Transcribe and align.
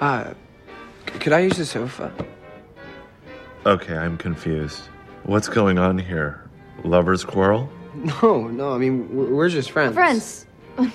Uh, 0.00 0.34
c- 1.06 1.18
could 1.18 1.32
I 1.32 1.40
use 1.40 1.56
the 1.56 1.64
sofa? 1.66 2.12
Okay, 3.64 3.96
I'm 3.96 4.16
confused. 4.16 4.82
What's 5.24 5.48
going 5.48 5.78
on 5.78 5.98
here? 5.98 6.42
Lover's 6.84 7.24
quarrel? 7.24 7.68
No, 7.94 8.46
no. 8.48 8.72
I 8.74 8.78
mean, 8.78 9.14
we're, 9.14 9.34
we're 9.34 9.48
just 9.48 9.70
friends. 9.70 9.94
Friends. 9.94 10.46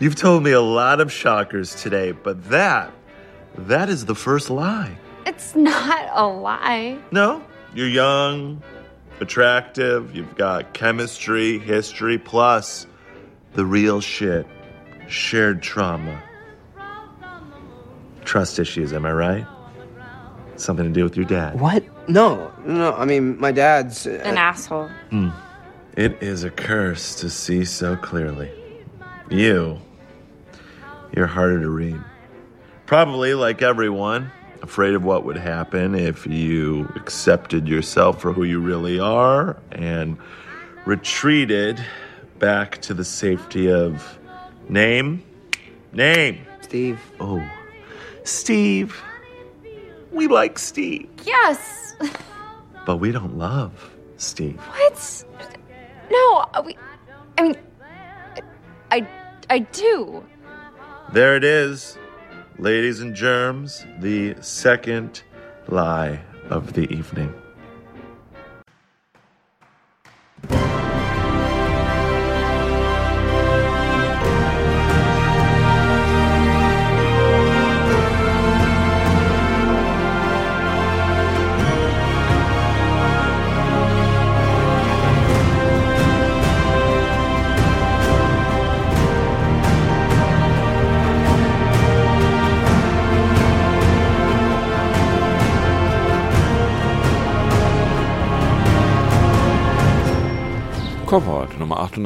You've 0.00 0.14
told 0.14 0.44
me 0.44 0.52
a 0.52 0.60
lot 0.60 1.00
of 1.00 1.10
shockers 1.12 1.74
today, 1.74 2.12
but 2.12 2.50
that, 2.50 2.92
that 3.56 3.88
is 3.88 4.04
the 4.06 4.14
first 4.14 4.48
lie. 4.48 4.96
It's 5.26 5.56
not 5.56 6.08
a 6.12 6.24
lie. 6.26 6.98
No, 7.10 7.42
you're 7.74 7.88
young, 7.88 8.62
attractive, 9.20 10.14
you've 10.14 10.36
got 10.36 10.72
chemistry, 10.74 11.58
history, 11.58 12.18
plus 12.18 12.86
the 13.54 13.64
real 13.64 14.00
shit 14.00 14.46
shared 15.08 15.62
trauma. 15.62 16.22
Trust 18.24 18.58
issues, 18.58 18.92
am 18.92 19.06
I 19.06 19.12
right? 19.12 19.46
Something 20.56 20.86
to 20.86 20.92
do 20.92 21.04
with 21.04 21.16
your 21.16 21.24
dad. 21.24 21.60
What? 21.60 21.84
No, 22.08 22.52
no. 22.64 22.92
I 22.94 23.04
mean, 23.04 23.38
my 23.38 23.52
dad's. 23.52 24.06
Uh, 24.06 24.20
An 24.24 24.36
asshole. 24.36 24.90
It 25.96 26.22
is 26.22 26.44
a 26.44 26.50
curse 26.50 27.14
to 27.16 27.30
see 27.30 27.64
so 27.64 27.96
clearly. 27.96 28.50
You, 29.30 29.78
you're 31.14 31.26
harder 31.26 31.60
to 31.60 31.68
read. 31.68 32.00
Probably 32.86 33.34
like 33.34 33.62
everyone, 33.62 34.30
afraid 34.62 34.94
of 34.94 35.04
what 35.04 35.24
would 35.24 35.36
happen 35.36 35.94
if 35.94 36.26
you 36.26 36.90
accepted 36.96 37.68
yourself 37.68 38.20
for 38.20 38.32
who 38.32 38.44
you 38.44 38.60
really 38.60 38.98
are 38.98 39.56
and 39.72 40.16
retreated 40.84 41.84
back 42.38 42.80
to 42.82 42.94
the 42.94 43.04
safety 43.04 43.70
of 43.70 44.18
name, 44.68 45.22
name. 45.92 46.40
Steve. 46.60 47.00
Oh, 47.20 47.42
Steve. 48.24 49.00
We 50.12 50.26
like 50.26 50.58
Steve, 50.58 51.08
Yes. 51.24 51.94
but 52.86 52.96
we 52.96 53.12
don't 53.12 53.36
love 53.38 53.90
Steve. 54.16 54.56
What? 54.58 55.24
No, 56.10 56.46
uh, 56.54 56.62
we. 56.64 56.76
I 57.36 57.42
mean, 57.42 57.56
I, 58.90 59.06
I 59.50 59.58
do. 59.60 60.24
There 61.12 61.36
it 61.36 61.44
is, 61.44 61.96
ladies 62.58 63.00
and 63.00 63.14
germs, 63.14 63.86
the 64.00 64.34
second 64.40 65.22
lie 65.68 66.20
of 66.50 66.72
the 66.72 66.92
evening. 66.92 67.32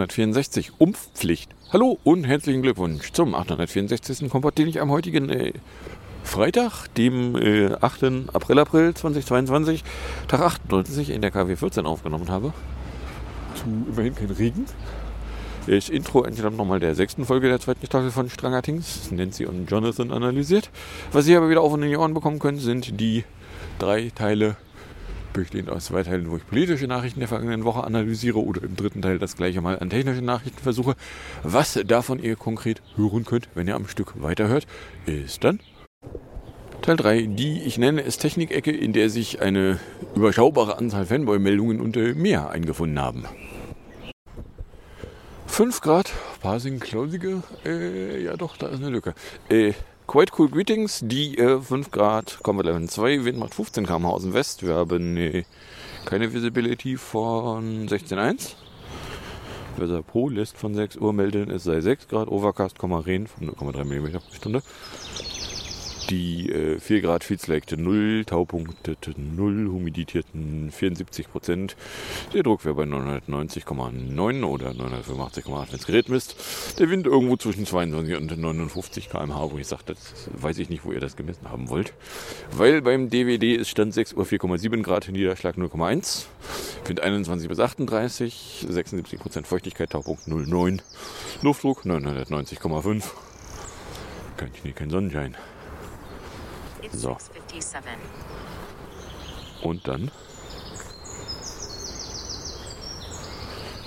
864, 0.01 0.73
Umpfpflicht. 0.79 1.55
Hallo 1.73 1.99
und 2.05 2.25
herzlichen 2.25 2.63
Glückwunsch 2.63 3.13
zum 3.13 3.35
864. 3.35 4.31
Kompott, 4.31 4.57
den 4.57 4.69
ich 4.69 4.81
am 4.81 4.91
heutigen 4.91 5.29
äh, 5.29 5.53
Freitag, 6.25 6.87
dem 6.95 7.37
äh, 7.37 7.73
8. 7.75 8.31
April, 8.33 8.59
April 8.59 8.95
2022, 8.95 9.85
Tag 10.29 10.41
98 10.41 11.11
in 11.11 11.21
der 11.21 11.31
KW 11.31 11.57
14 11.57 11.85
aufgenommen 11.87 12.31
habe. 12.31 12.53
Zu 13.55 13.65
immerhin 13.91 14.15
kein 14.15 14.31
Regen. 14.31 14.67
Das 15.67 15.89
Intro 15.89 16.25
entstammt 16.25 16.57
nochmal 16.57 16.81
der 16.81 16.95
sechsten 16.95 17.25
Folge 17.25 17.49
der 17.49 17.61
zweiten 17.61 17.87
Staffel 17.87 18.11
von 18.11 18.29
Stranger 18.29 18.63
Things. 18.63 19.11
Nancy 19.13 19.47
und 19.47 19.71
Jonathan 19.71 20.11
analysiert. 20.11 20.71
Was 21.13 21.27
Sie 21.27 21.37
aber 21.37 21.51
wieder 21.51 21.61
auf 21.61 21.73
und 21.73 21.83
in 21.83 21.91
die 21.91 21.97
Ohren 21.97 22.15
bekommen 22.15 22.39
können, 22.39 22.59
sind 22.59 22.99
die 23.01 23.25
drei 23.79 24.11
Teile 24.15 24.57
bestehend 25.33 25.71
aus 25.71 25.87
zwei 25.87 26.03
Teilen, 26.03 26.31
wo 26.31 26.37
ich 26.37 26.47
politische 26.47 26.87
Nachrichten 26.87 27.21
der 27.21 27.29
vergangenen 27.29 27.65
Woche 27.65 27.85
analysiere 27.85 28.43
oder 28.43 28.63
im 28.63 28.77
dritten 28.77 29.03
Teil 29.03 29.19
das 29.19 29.37
gleiche 29.37 29.61
mal 29.61 29.79
an 29.79 29.91
technische 29.91 30.23
Nachrichten 30.23 30.63
versuche. 30.63 30.95
Was 31.43 31.79
davon 31.87 32.23
ihr 32.23 32.37
konkret 32.37 32.83
hören 32.97 33.25
könnt, 33.25 33.49
wenn 33.55 33.69
ihr 33.69 33.75
am 33.75 33.89
Stück 33.89 34.15
weiterhört, 34.23 34.67
ist 35.07 35.45
dann 35.45 35.61
Teil 36.83 36.97
3, 36.97 37.23
die 37.23 37.63
ich 37.63 37.79
nenne 37.79 38.03
es 38.03 38.19
Technikecke, 38.19 38.73
in 38.73 38.93
der 38.93 39.09
sich 39.09 39.41
eine 39.41 39.79
überschaubare 40.17 40.79
Anzahl 40.79 41.07
Fanboy-Meldungen 41.07 41.81
unter 41.81 42.15
mehr 42.15 42.51
eingefunden 42.51 43.01
haben. 43.01 43.25
5 45.47 45.81
Grad, 45.81 46.13
Parsing 46.41 46.81
Klausige, 46.81 47.43
äh, 47.65 48.25
ja 48.25 48.37
doch, 48.37 48.57
da 48.57 48.69
ist 48.69 48.81
eine 48.81 48.89
Lücke. 48.89 49.15
Äh, 49.49 49.75
Quite 50.07 50.33
Cool 50.37 50.49
Greetings, 50.51 51.01
die 51.05 51.39
äh, 51.39 51.61
5 51.61 51.91
Grad, 51.91 52.41
Combat 52.43 52.67
Level 52.67 52.89
2, 52.89 53.25
Wind 53.25 53.39
macht 53.39 53.55
15 53.55 53.87
km 53.87 54.07
aus 54.07 54.23
dem 54.23 54.35
West. 54.35 54.63
Wir 54.67 54.75
haben 54.75 55.17
äh, 55.17 55.45
keine 56.05 56.33
Visibility 56.33 56.97
von 56.97 57.89
16.1. 57.89 58.55
Weather 59.79 60.03
Pro 60.03 60.29
lässt 60.29 60.59
von 60.59 60.75
6 60.75 60.97
Uhr 60.97 61.13
melden, 61.13 61.51
es 61.51 61.65
sei 61.65 61.81
6 61.81 62.09
Grad, 62.09 62.29
Overcast, 62.29 62.83
Regen 62.83 63.27
von 63.27 63.51
0,3 63.51 63.85
mm 63.85 64.13
pro 64.13 64.35
Stunde. 64.35 64.63
Die 66.13 66.53
äh, 66.53 66.79
4 66.79 67.01
Grad 67.01 67.25
Feedslagte 67.25 67.81
0, 67.81 68.27
Taupunkte 68.27 68.99
0, 69.17 69.69
humiditierten 69.69 70.71
74 70.71 71.31
Prozent. 71.31 71.75
Der 72.35 72.43
Druck 72.43 72.67
wäre 72.67 72.75
bei 72.75 72.83
990,9 72.83 74.45
oder 74.45 74.73
985,8, 74.73 75.47
wenn 75.47 75.67
das 75.71 75.87
Gerät 75.87 76.11
misst. 76.11 76.37
Der 76.79 76.91
Wind 76.91 77.07
irgendwo 77.07 77.39
zwischen 77.39 77.65
22 77.65 78.17
und 78.17 78.39
59 78.39 79.09
km/h, 79.09 79.53
wo 79.53 79.57
ich 79.57 79.67
sage, 79.67 79.85
das 79.87 80.29
weiß 80.35 80.59
ich 80.59 80.69
nicht, 80.69 80.85
wo 80.85 80.93
ihr 80.93 81.01
das 81.01 81.17
gemessen 81.17 81.49
haben 81.49 81.71
wollt. 81.71 81.95
Weil 82.51 82.83
beim 82.83 83.09
DVD 83.09 83.55
ist 83.55 83.71
Stand 83.71 83.95
6 83.95 84.13
Uhr 84.13 84.27
4,7 84.27 84.83
Grad, 84.83 85.09
Niederschlag 85.09 85.57
0,1. 85.57 86.27
Wind 86.85 87.01
21 87.01 87.49
bis 87.49 87.59
38, 87.59 88.67
76 88.69 89.19
Prozent 89.19 89.47
Feuchtigkeit, 89.47 89.89
Taupunkt 89.89 90.29
0,9. 90.29 90.81
Luftdruck 91.41 91.87
990,5. 91.87 93.03
Kein 94.37 94.51
Schnee, 94.61 94.73
kein 94.73 94.91
Sonnenschein. 94.91 95.39
So. 96.93 97.17
Und 99.63 99.87
dann 99.89 100.11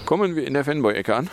kommen 0.05 0.35
wir 0.35 0.47
in 0.47 0.53
der 0.53 0.63
Fanboy-Ecke 0.63 1.15
an. 1.15 1.29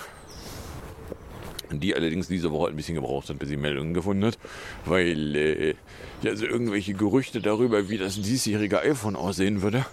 Die 1.71 1.95
allerdings 1.95 2.29
diese 2.29 2.51
Woche 2.53 2.69
ein 2.69 2.77
bisschen 2.77 2.97
gebraucht 2.97 3.31
hat, 3.31 3.39
bis 3.39 3.49
sie 3.49 3.57
Meldungen 3.57 3.95
gefunden 3.95 4.27
hat. 4.27 4.39
Weil 4.85 5.37
äh, 5.37 5.75
ja, 6.23 6.37
so 6.37 6.45
irgendwelche 6.45 6.93
Gerüchte 6.93 7.41
darüber, 7.41 7.89
wie 7.89 7.97
das 7.97 8.21
diesjährige 8.21 8.81
iPhone 8.81 9.17
aussehen 9.17 9.63
würde. 9.63 9.87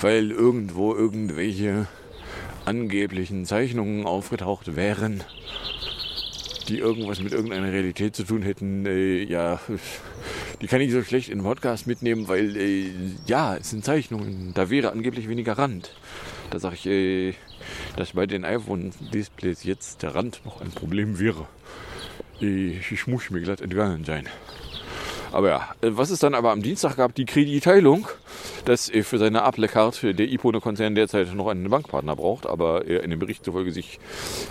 Weil 0.00 0.30
irgendwo 0.30 0.94
irgendwelche 0.94 1.86
angeblichen 2.66 3.46
Zeichnungen 3.46 4.06
aufgetaucht 4.06 4.76
wären, 4.76 5.24
die 6.68 6.78
irgendwas 6.78 7.20
mit 7.20 7.32
irgendeiner 7.32 7.72
Realität 7.72 8.14
zu 8.14 8.24
tun 8.24 8.42
hätten. 8.42 8.84
Äh, 8.84 9.22
ja, 9.24 9.58
die 10.60 10.66
kann 10.66 10.80
ich 10.80 10.92
so 10.92 11.02
schlecht 11.02 11.28
in 11.28 11.38
den 11.38 11.44
Podcast 11.44 11.86
mitnehmen, 11.86 12.28
weil 12.28 12.56
äh, 12.56 12.90
ja, 13.26 13.56
es 13.56 13.70
sind 13.70 13.84
Zeichnungen. 13.84 14.52
Da 14.54 14.70
wäre 14.70 14.90
angeblich 14.90 15.28
weniger 15.28 15.56
Rand. 15.56 15.94
Da 16.50 16.58
sage 16.58 16.74
ich, 16.74 16.86
äh, 16.86 17.34
dass 17.96 18.12
bei 18.12 18.26
den 18.26 18.44
iPhone-Displays 18.44 19.64
jetzt 19.64 20.02
der 20.02 20.14
Rand 20.14 20.40
noch 20.44 20.60
ein 20.60 20.70
Problem 20.70 21.18
wäre. 21.18 21.46
Äh, 22.40 22.78
ich 22.78 23.06
muss 23.06 23.30
mir 23.30 23.40
glatt 23.40 23.60
entgangen 23.60 24.04
sein. 24.04 24.28
Aber 25.32 25.48
ja, 25.48 25.68
äh, 25.82 25.90
was 25.92 26.10
es 26.10 26.20
dann 26.20 26.34
aber 26.34 26.52
am 26.52 26.62
Dienstag 26.62 26.96
gab, 26.96 27.14
die 27.14 27.24
Kreditteilung, 27.24 28.08
dass 28.64 28.88
äh, 28.88 29.02
für 29.02 29.18
seine 29.18 29.42
Apple-Card 29.42 30.02
der 30.02 30.28
Ipone-Konzern 30.32 30.94
derzeit 30.94 31.34
noch 31.34 31.48
einen 31.48 31.68
Bankpartner 31.68 32.16
braucht, 32.16 32.46
aber 32.46 32.86
er 32.86 33.02
in 33.02 33.10
dem 33.10 33.18
Bericht 33.18 33.44
zufolge 33.44 33.72
sich 33.72 33.98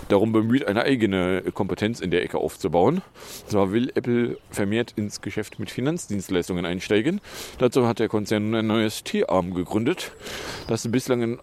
darum 0.08 0.32
bemüht, 0.32 0.66
eine 0.66 0.82
eigene 0.82 1.42
Kompetenz 1.52 2.00
in 2.00 2.10
der 2.10 2.22
Ecke 2.22 2.38
aufzubauen. 2.38 3.02
Zwar 3.46 3.72
will 3.72 3.90
Apple 3.94 4.38
vermehrt 4.50 4.92
ins 4.96 5.20
Geschäft 5.20 5.58
mit 5.58 5.70
Finanzdienstleistungen 5.70 6.64
einsteigen. 6.64 7.20
Dazu 7.58 7.86
hat 7.86 7.98
der 7.98 8.08
Konzern 8.08 8.50
nun 8.50 8.60
ein 8.60 8.66
neues 8.66 9.02
T-Arm 9.04 9.54
gegründet, 9.54 10.12
das 10.68 10.90
bislang 10.90 11.22
in 11.22 11.38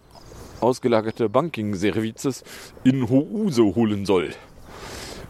ausgelagerte 0.60 1.28
Banking-Services 1.28 2.42
in 2.84 3.08
House 3.10 3.58
holen 3.58 4.06
soll, 4.06 4.30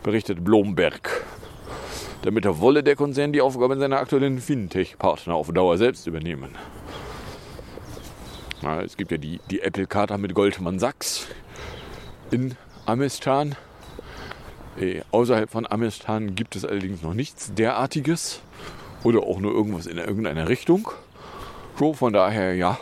berichtet 0.03 0.45
Blomberg. 0.45 1.25
Damit 2.27 2.45
wolle 2.59 2.83
der 2.83 2.97
Konzern 2.97 3.33
die 3.33 3.41
Aufgaben 3.41 3.79
seiner 3.79 3.99
aktuellen 3.99 4.41
Fintech-Partner 4.41 5.33
auf 5.33 5.53
Dauer 5.53 5.79
selbst 5.79 6.09
übernehmen. 6.09 6.57
Na, 8.63 8.83
es 8.83 8.97
gibt 8.97 9.13
ja 9.13 9.17
die, 9.17 9.39
die 9.49 9.61
Apple-Karte 9.61 10.19
mit 10.19 10.35
Goldman 10.35 10.81
Sachs 10.81 11.29
in 12.33 12.57
Amistan. 12.85 13.55
Äh, 14.77 15.03
außerhalb 15.13 15.49
von 15.49 15.71
Amistan 15.71 16.35
gibt 16.35 16.57
es 16.57 16.65
allerdings 16.65 17.01
noch 17.01 17.15
nichts 17.15 17.55
derartiges. 17.55 18.41
Oder 19.05 19.21
auch 19.21 19.39
nur 19.39 19.53
irgendwas 19.53 19.87
in 19.87 19.99
irgendeiner 19.99 20.49
Richtung. 20.49 20.91
So, 21.79 21.95
von 21.95 22.13
daher 22.13 22.57
ja. 22.57 22.77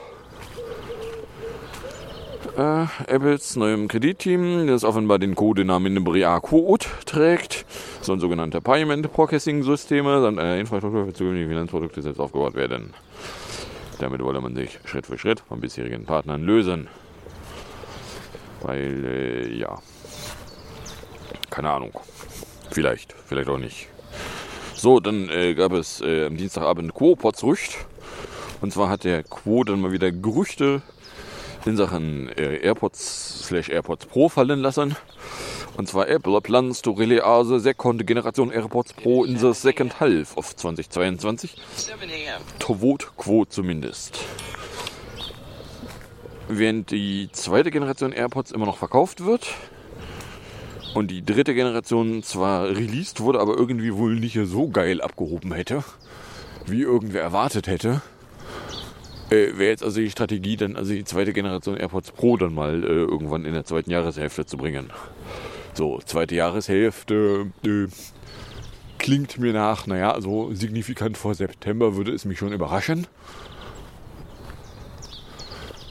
Äh, 2.56 2.86
Apples 3.08 3.56
neuem 3.56 3.88
Kreditteam, 3.88 4.68
das 4.68 4.84
offenbar 4.84 5.18
den 5.18 5.34
Codenamen 5.34 6.02
Bria 6.02 6.40
Code 6.40 6.86
trägt, 7.04 7.66
sollen 8.04 8.20
sogenannte 8.20 8.60
Payment 8.60 9.12
Processing 9.12 9.62
Systeme 9.62 10.20
samt 10.20 10.38
einer 10.38 10.56
Infrastruktur 10.56 11.06
für 11.06 11.12
zukünftige 11.12 11.48
Finanzprodukte 11.48 12.02
selbst 12.02 12.20
aufgebaut 12.20 12.54
werden. 12.54 12.92
Damit 13.98 14.22
wolle 14.22 14.40
man 14.40 14.54
sich 14.54 14.78
Schritt 14.84 15.06
für 15.06 15.18
Schritt 15.18 15.40
von 15.40 15.60
bisherigen 15.60 16.04
Partnern 16.04 16.42
lösen. 16.42 16.88
Weil, 18.62 19.04
äh, 19.04 19.56
ja. 19.56 19.78
Keine 21.50 21.70
Ahnung. 21.70 21.92
Vielleicht, 22.70 23.14
vielleicht 23.26 23.48
auch 23.48 23.58
nicht. 23.58 23.88
So, 24.74 25.00
dann 25.00 25.28
äh, 25.28 25.54
gab 25.54 25.72
es 25.72 26.00
äh, 26.00 26.26
am 26.26 26.36
Dienstagabend 26.36 26.92
Quo-Pots-Rücht. 26.94 27.86
Und 28.60 28.72
zwar 28.72 28.88
hat 28.88 29.04
der 29.04 29.22
Quo 29.22 29.64
dann 29.64 29.80
mal 29.80 29.92
wieder 29.92 30.10
Gerüchte 30.10 30.82
in 31.64 31.76
Sachen 31.76 32.28
äh, 32.30 32.56
AirPods 32.56 33.46
slash 33.46 33.68
AirPods 33.68 34.06
Pro 34.06 34.28
fallen 34.28 34.60
lassen. 34.60 34.96
Und 35.76 35.88
zwar 35.88 36.08
Apple 36.08 36.40
plans 36.40 36.82
to 36.82 36.92
release 36.92 37.22
the 37.48 37.58
second 37.58 38.06
generation 38.06 38.52
AirPods 38.52 38.92
Pro 38.92 39.24
in 39.24 39.36
the 39.38 39.52
second 39.52 39.98
half 40.00 40.36
of 40.36 40.54
2022. 40.54 41.56
Tovot 42.60 43.16
Quo 43.16 43.44
zumindest. 43.44 44.20
Während 46.48 46.90
die 46.90 47.28
zweite 47.32 47.70
Generation 47.70 48.12
AirPods 48.12 48.52
immer 48.52 48.66
noch 48.66 48.76
verkauft 48.76 49.24
wird 49.24 49.48
und 50.94 51.10
die 51.10 51.24
dritte 51.24 51.54
Generation 51.54 52.22
zwar 52.22 52.68
released 52.68 53.20
wurde, 53.20 53.40
aber 53.40 53.56
irgendwie 53.56 53.94
wohl 53.94 54.14
nicht 54.14 54.38
so 54.44 54.68
geil 54.68 55.00
abgehoben 55.00 55.52
hätte, 55.52 55.82
wie 56.66 56.82
irgendwer 56.82 57.22
erwartet 57.22 57.66
hätte, 57.66 58.02
äh, 59.30 59.58
wäre 59.58 59.70
jetzt 59.70 59.82
also 59.82 60.00
die 60.00 60.10
Strategie, 60.10 60.56
dann 60.56 60.76
also 60.76 60.92
die 60.92 61.04
zweite 61.04 61.32
Generation 61.32 61.76
AirPods 61.76 62.12
Pro 62.12 62.36
dann 62.36 62.54
mal 62.54 62.84
äh, 62.84 62.86
irgendwann 62.86 63.44
in 63.44 63.54
der 63.54 63.64
zweiten 63.64 63.90
Jahreshälfte 63.90 64.46
zu 64.46 64.56
bringen. 64.56 64.90
So, 65.74 65.98
zweite 66.04 66.36
Jahreshälfte 66.36 67.50
äh, 67.64 67.88
klingt 68.98 69.38
mir 69.38 69.52
nach, 69.52 69.88
naja, 69.88 70.12
also 70.12 70.54
signifikant 70.54 71.18
vor 71.18 71.34
September 71.34 71.96
würde 71.96 72.12
es 72.12 72.24
mich 72.24 72.38
schon 72.38 72.52
überraschen. 72.52 73.08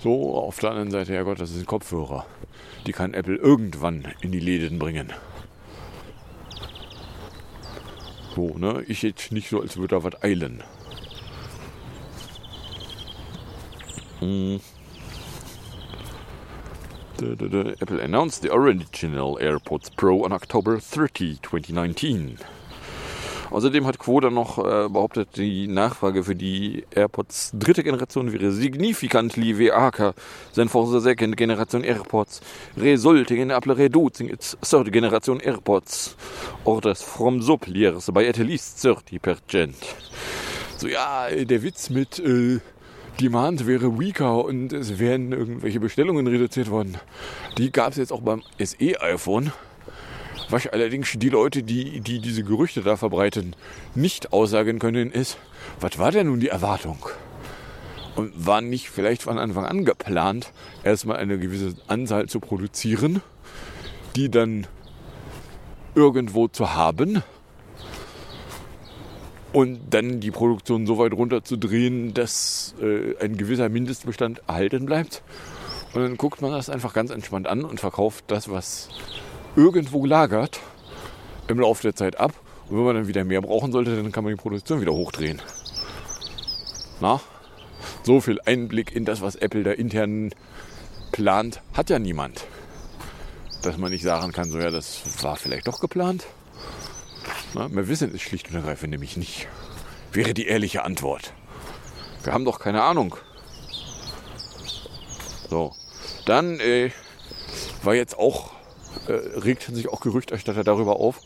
So, 0.01 0.38
auf 0.38 0.59
der 0.59 0.71
anderen 0.71 0.91
Seite, 0.91 1.13
ja 1.13 1.24
Gott, 1.24 1.41
das 1.41 1.50
sind 1.50 1.65
Kopfhörer. 1.65 2.25
Die 2.88 2.94
kann 2.94 3.13
Apple 3.13 3.35
irgendwann 3.35 4.07
in 4.21 4.31
die 4.31 4.39
Läden 4.39 4.80
bringen. 4.80 5.12
So, 8.35 8.57
ne? 8.57 8.83
Ich 8.88 9.01
jetzt 9.01 9.33
nicht 9.33 9.50
so, 9.50 9.62
als 9.62 9.75
würde 9.75 9.95
da 9.95 10.03
was 10.03 10.24
eilen. 10.24 10.63
Hm. 14.19 14.62
Apple 17.81 18.00
announced 18.00 18.42
the 18.42 18.54
original 18.54 19.38
AirPods 19.40 19.90
Pro 19.96 20.24
on 20.24 20.31
October 20.31 20.80
30, 20.80 21.40
2019. 21.42 22.38
Außerdem 23.54 23.86
hat 23.86 24.00
Quo 24.00 24.20
noch 24.20 24.58
äh, 24.58 24.90
behauptet, 24.90 25.38
die 25.38 25.68
Nachfrage 25.68 26.24
für 26.24 26.36
die 26.36 26.86
AirPods 26.96 27.52
dritte 27.54 27.84
Generation 27.84 28.34
wäre 28.34 28.52
significantly 28.52 29.56
weaker 29.58 30.16
than 30.56 30.68
for 30.68 30.88
the 30.88 31.00
second 31.00 31.38
generation 31.38 31.84
AirPods, 31.84 32.42
resulting 32.75 33.42
in 33.42 33.52
Apple 33.52 33.78
reducing 33.78 34.28
its 34.28 34.58
third 34.64 34.92
generation 34.92 35.40
AirPods 35.40 36.16
orders 36.64 37.04
from 37.04 37.44
suppliers 37.44 38.10
by 38.12 38.28
at 38.28 38.38
least 38.38 38.84
30%. 38.84 39.74
So 40.78 40.88
ja, 40.88 41.30
der 41.30 41.62
Witz 41.62 41.92
mit 41.92 42.18
äh, 42.18 42.60
Demand 43.19 43.68
wäre 43.68 44.00
weaker 44.00 44.44
und 44.44 44.74
es 44.74 44.98
wären 45.00 45.31
irgendwelche 45.31 45.80
Bestellungen 45.80 46.25
reduziert 46.27 46.69
worden. 46.69 46.98
Die 47.57 47.71
gab 47.71 47.92
es 47.92 47.98
jetzt 47.98 48.12
auch 48.12 48.21
beim 48.21 48.42
SE-iPhone. 48.60 49.51
Was 50.50 50.68
allerdings 50.68 51.13
die 51.15 51.30
Leute, 51.30 51.63
die, 51.63 52.01
die 52.01 52.19
diese 52.19 52.44
Gerüchte 52.44 52.81
da 52.81 52.98
verbreiten, 52.98 53.56
nicht 53.95 54.33
aussagen 54.33 54.80
können, 54.80 55.12
ist, 55.12 55.38
was 55.80 55.98
war 56.00 56.12
denn 56.12 56.27
nun 56.27 56.39
die 56.39 56.50
Erwartung? 56.50 56.98
Und 58.15 58.45
war 58.45 58.62
nicht 58.62 58.89
vielleicht 58.89 59.24
von 59.24 59.38
Anfang 59.39 59.66
an 59.66 59.86
geplant, 59.86 60.51
erstmal 60.83 61.18
eine 61.18 61.39
gewisse 61.39 61.75
Anzahl 61.88 62.27
zu 62.27 62.39
produzieren, 62.39 63.21
die 64.16 64.30
dann 64.30 64.68
irgendwo 65.95 66.48
zu 66.48 66.75
haben 66.75 67.24
und 69.54 69.80
dann 69.92 70.20
die 70.20 70.32
Produktion 70.32 70.86
so 70.86 70.98
weit 70.98 71.14
runterzudrehen, 71.14 72.14
dass 72.14 72.76
äh, 72.82 73.16
ein 73.24 73.38
gewisser 73.38 73.70
Mindestbestand 73.70 74.42
erhalten 74.48 74.86
bleibt. 74.86 75.22
Und 75.94 76.02
dann 76.02 76.18
guckt 76.18 76.42
man 76.42 76.52
das 76.52 76.70
einfach 76.70 76.94
ganz 76.94 77.12
entspannt 77.12 77.48
an 77.48 77.64
und 77.64 77.80
verkauft 77.80 78.26
das, 78.28 78.50
was 78.50 78.90
irgendwo 79.56 80.06
lagert, 80.06 80.60
im 81.48 81.60
Laufe 81.60 81.84
der 81.84 81.96
Zeit 81.96 82.20
ab. 82.20 82.34
Und 82.68 82.78
wenn 82.78 82.86
man 82.86 82.96
dann 82.96 83.08
wieder 83.08 83.24
mehr 83.24 83.42
brauchen 83.42 83.72
sollte, 83.72 83.96
dann 83.96 84.12
kann 84.12 84.24
man 84.24 84.34
die 84.34 84.42
Produktion 84.42 84.82
wieder 84.82 84.94
hochdrehen. 84.94 85.40
Na? 87.00 87.22
So 88.02 88.22
viel 88.22 88.40
Einblick 88.46 88.96
in 88.96 89.06
das, 89.06 89.22
was 89.22 89.36
Apple 89.36 89.64
da 89.64 89.72
intern 89.72 90.32
plant, 91.12 91.62
hat 91.74 91.92
ja 91.92 92.00
niemand. 92.00 92.46
Dass 93.62 93.78
man 93.78 93.92
nicht 93.92 94.04
sagen 94.04 94.32
kann, 94.32 94.50
so 94.50 94.58
ja, 94.58 94.72
das 94.72 95.02
war 95.22 95.36
vielleicht 95.36 95.68
doch 95.68 95.80
geplant. 95.80 96.26
Na, 97.54 97.70
wir 97.72 97.88
wissen 97.88 98.14
es 98.14 98.22
schlicht 98.22 98.50
und 98.50 98.56
ergreifend 98.56 98.92
nämlich 98.92 99.18
nicht. 99.18 99.48
Wäre 100.12 100.34
die 100.34 100.48
ehrliche 100.48 100.84
Antwort. 100.84 101.34
Wir 102.24 102.34
haben 102.34 102.46
doch 102.46 102.60
keine 102.60 102.84
Ahnung. 102.84 103.16
So. 105.50 105.75
Dann 106.25 106.60
äh, 106.60 106.92
war 107.84 107.96
jetzt 107.96 108.18
auch, 108.18 108.52
äh, 109.08 109.12
regten 109.12 109.75
sich 109.75 109.90
auch 109.90 110.02
Gerüchterstatter 110.02 110.64
darüber 110.64 110.98
auf. 111.00 111.20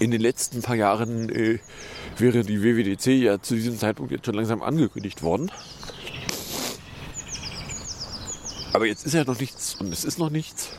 In 0.00 0.10
den 0.10 0.20
letzten 0.20 0.62
paar 0.62 0.74
Jahren 0.74 1.28
äh, 1.28 1.60
wäre 2.18 2.42
die 2.42 2.62
WWDC 2.62 3.06
ja 3.22 3.40
zu 3.40 3.54
diesem 3.54 3.78
Zeitpunkt 3.78 4.12
jetzt 4.12 4.26
schon 4.26 4.34
langsam 4.34 4.62
angekündigt 4.62 5.22
worden. 5.22 5.50
Aber 8.72 8.86
jetzt 8.86 9.06
ist 9.06 9.14
ja 9.14 9.24
noch 9.24 9.38
nichts 9.38 9.76
und 9.76 9.92
es 9.92 10.04
ist 10.04 10.18
noch 10.18 10.30
nichts. 10.30 10.70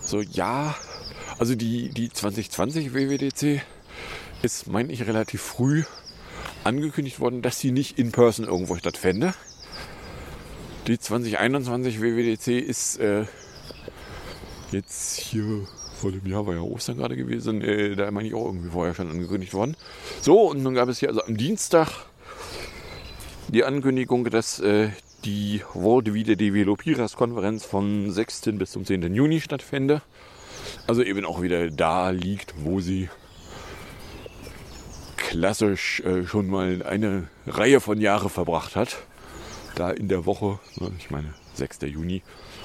So, 0.00 0.20
ja, 0.20 0.74
also 1.38 1.54
die, 1.54 1.90
die 1.90 2.10
2020 2.10 2.94
WWDC 2.94 3.62
ist, 4.42 4.66
meine 4.66 4.92
ich, 4.92 5.06
relativ 5.06 5.42
früh 5.42 5.84
angekündigt 6.64 7.20
worden, 7.20 7.42
dass 7.42 7.60
sie 7.60 7.72
nicht 7.72 7.98
in 7.98 8.12
Person 8.12 8.46
irgendwo 8.46 8.76
stattfände. 8.76 9.34
Die 10.86 10.98
2021 10.98 12.00
WWDC 12.00 12.48
ist 12.60 12.98
äh, 12.98 13.24
jetzt 14.70 15.18
hier 15.18 15.66
vor 15.94 16.12
dem 16.12 16.26
Jahr, 16.26 16.46
war 16.46 16.54
ja 16.54 16.60
Ostern 16.60 16.98
gerade 16.98 17.16
gewesen, 17.16 17.62
äh, 17.62 17.96
da 17.96 18.10
meine 18.10 18.28
ich 18.28 18.34
auch 18.34 18.46
irgendwie 18.46 18.70
vorher 18.70 18.94
schon 18.94 19.10
angekündigt 19.10 19.54
worden. 19.54 19.76
So, 20.20 20.50
und 20.50 20.62
nun 20.62 20.74
gab 20.74 20.88
es 20.88 20.98
hier 20.98 21.08
also 21.08 21.22
am 21.22 21.36
Dienstag 21.36 21.88
die 23.48 23.64
Ankündigung, 23.64 24.24
dass 24.30 24.60
äh, 24.60 24.90
die 25.24 25.62
World 25.72 26.12
Video 26.12 26.34
Developers 26.34 27.16
Konferenz 27.16 27.64
von 27.64 28.10
6. 28.10 28.42
bis 28.54 28.72
zum 28.72 28.84
10. 28.84 29.14
Juni 29.14 29.40
stattfände. 29.40 30.02
Also 30.86 31.02
eben 31.02 31.24
auch 31.24 31.42
wieder 31.42 31.70
da 31.70 32.10
liegt, 32.10 32.54
wo 32.64 32.80
sie 32.80 33.08
klassisch 35.16 36.00
äh, 36.00 36.26
schon 36.26 36.48
mal 36.48 36.82
eine 36.82 37.28
Reihe 37.46 37.80
von 37.80 38.00
Jahren 38.00 38.30
verbracht 38.30 38.76
hat. 38.76 38.98
Da 39.74 39.90
in 39.90 40.08
der 40.08 40.26
Woche, 40.26 40.58
ne, 40.76 40.92
ich 40.98 41.10
meine 41.10 41.34
6. 41.54 41.78
Juni, 41.82 42.22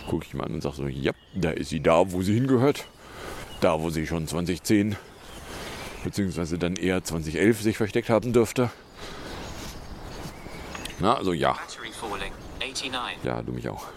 gucke 0.08 0.26
ich 0.28 0.34
mal 0.34 0.46
an 0.46 0.54
und 0.54 0.62
sage 0.62 0.76
so, 0.76 0.88
ja, 0.88 1.12
da 1.34 1.52
ist 1.52 1.70
sie 1.70 1.80
da, 1.80 2.12
wo 2.12 2.22
sie 2.22 2.34
hingehört. 2.36 2.86
Da, 3.62 3.82
wo 3.82 3.90
sie 3.90 4.08
schon 4.08 4.28
2010 4.28 4.96
beziehungsweise 6.04 6.58
dann 6.58 6.76
eher 6.76 7.04
2011 7.04 7.62
sich 7.62 7.78
versteckt 7.78 8.10
haben 8.10 8.34
dürfte. 8.34 8.70
Na, 11.00 11.16
also 11.16 11.34
ja. 11.34 11.58
Ja, 13.24 13.42
du 13.42 13.52
mich 13.52 13.70
auch. 13.70 13.88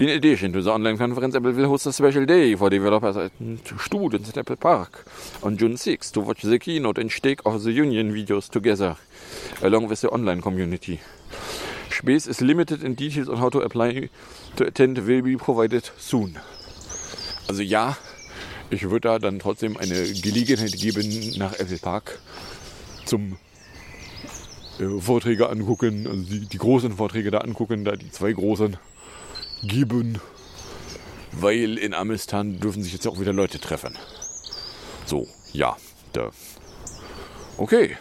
In 0.00 0.08
addition 0.08 0.50
to 0.54 0.62
the 0.62 0.72
online 0.72 0.96
conference, 0.96 1.36
Apple 1.36 1.52
will 1.52 1.68
host 1.68 1.84
a 1.86 1.92
special 1.92 2.24
day 2.24 2.54
for 2.54 2.70
developers 2.70 3.16
and 3.38 3.60
students 3.78 4.30
at 4.30 4.38
Apple 4.38 4.56
Park 4.56 5.04
on 5.42 5.58
June 5.58 5.76
6 5.76 6.10
to 6.12 6.20
watch 6.22 6.40
the 6.40 6.58
keynote 6.58 6.96
and 6.96 7.12
Stake 7.12 7.40
of 7.44 7.62
the 7.64 7.72
Union 7.72 8.10
videos 8.10 8.48
together, 8.48 8.96
along 9.60 9.88
with 9.88 10.00
the 10.00 10.08
online 10.08 10.40
community. 10.40 11.02
Space 11.90 12.26
is 12.26 12.40
limited 12.40 12.82
and 12.82 12.96
details 12.96 13.28
on 13.28 13.36
how 13.36 13.50
to 13.50 13.58
apply 13.60 14.08
to 14.56 14.66
attend 14.66 14.96
will 14.96 15.20
be 15.20 15.36
provided 15.36 15.90
soon. 15.98 16.38
Also 17.46 17.60
ja, 17.60 17.98
ich 18.70 18.84
würde 18.84 19.00
da 19.00 19.18
dann 19.18 19.38
trotzdem 19.38 19.76
eine 19.76 20.10
Gelegenheit 20.14 20.72
geben 20.78 21.34
nach 21.36 21.52
Apple 21.60 21.76
Park 21.76 22.18
zum 23.04 23.36
äh, 24.78 24.98
Vorträge 24.98 25.50
angucken, 25.50 26.06
also 26.06 26.22
die, 26.22 26.46
die 26.46 26.56
großen 26.56 26.92
Vorträge 26.92 27.30
da 27.30 27.40
angucken, 27.40 27.84
da 27.84 27.96
die 27.96 28.10
zwei 28.10 28.32
großen 28.32 28.78
geben. 29.62 30.20
weil 31.32 31.78
in 31.78 31.94
Amistan 31.94 32.58
dürfen 32.58 32.82
sich 32.82 32.92
jetzt 32.92 33.06
auch 33.06 33.20
wieder 33.20 33.32
Leute 33.32 33.60
treffen. 33.60 33.96
So, 35.06 35.28
ja, 35.52 35.76
da. 36.12 36.30
Okay. 37.56 37.96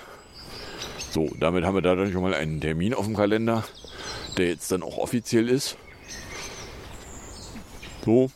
So, 1.12 1.30
damit 1.40 1.64
haben 1.64 1.76
wir 1.76 1.82
da 1.82 1.96
dann 1.96 2.12
schon 2.12 2.22
mal 2.22 2.34
einen 2.34 2.62
Termin 2.62 2.94
auf 2.94 3.06
dem 3.06 3.16
Kalender, 3.16 3.64
der 4.38 4.48
jetzt 4.48 4.72
dann 4.72 4.84
auch 4.84 4.98
offiziell 4.98 5.50
ist. 5.50 5.78
So. 8.06 8.32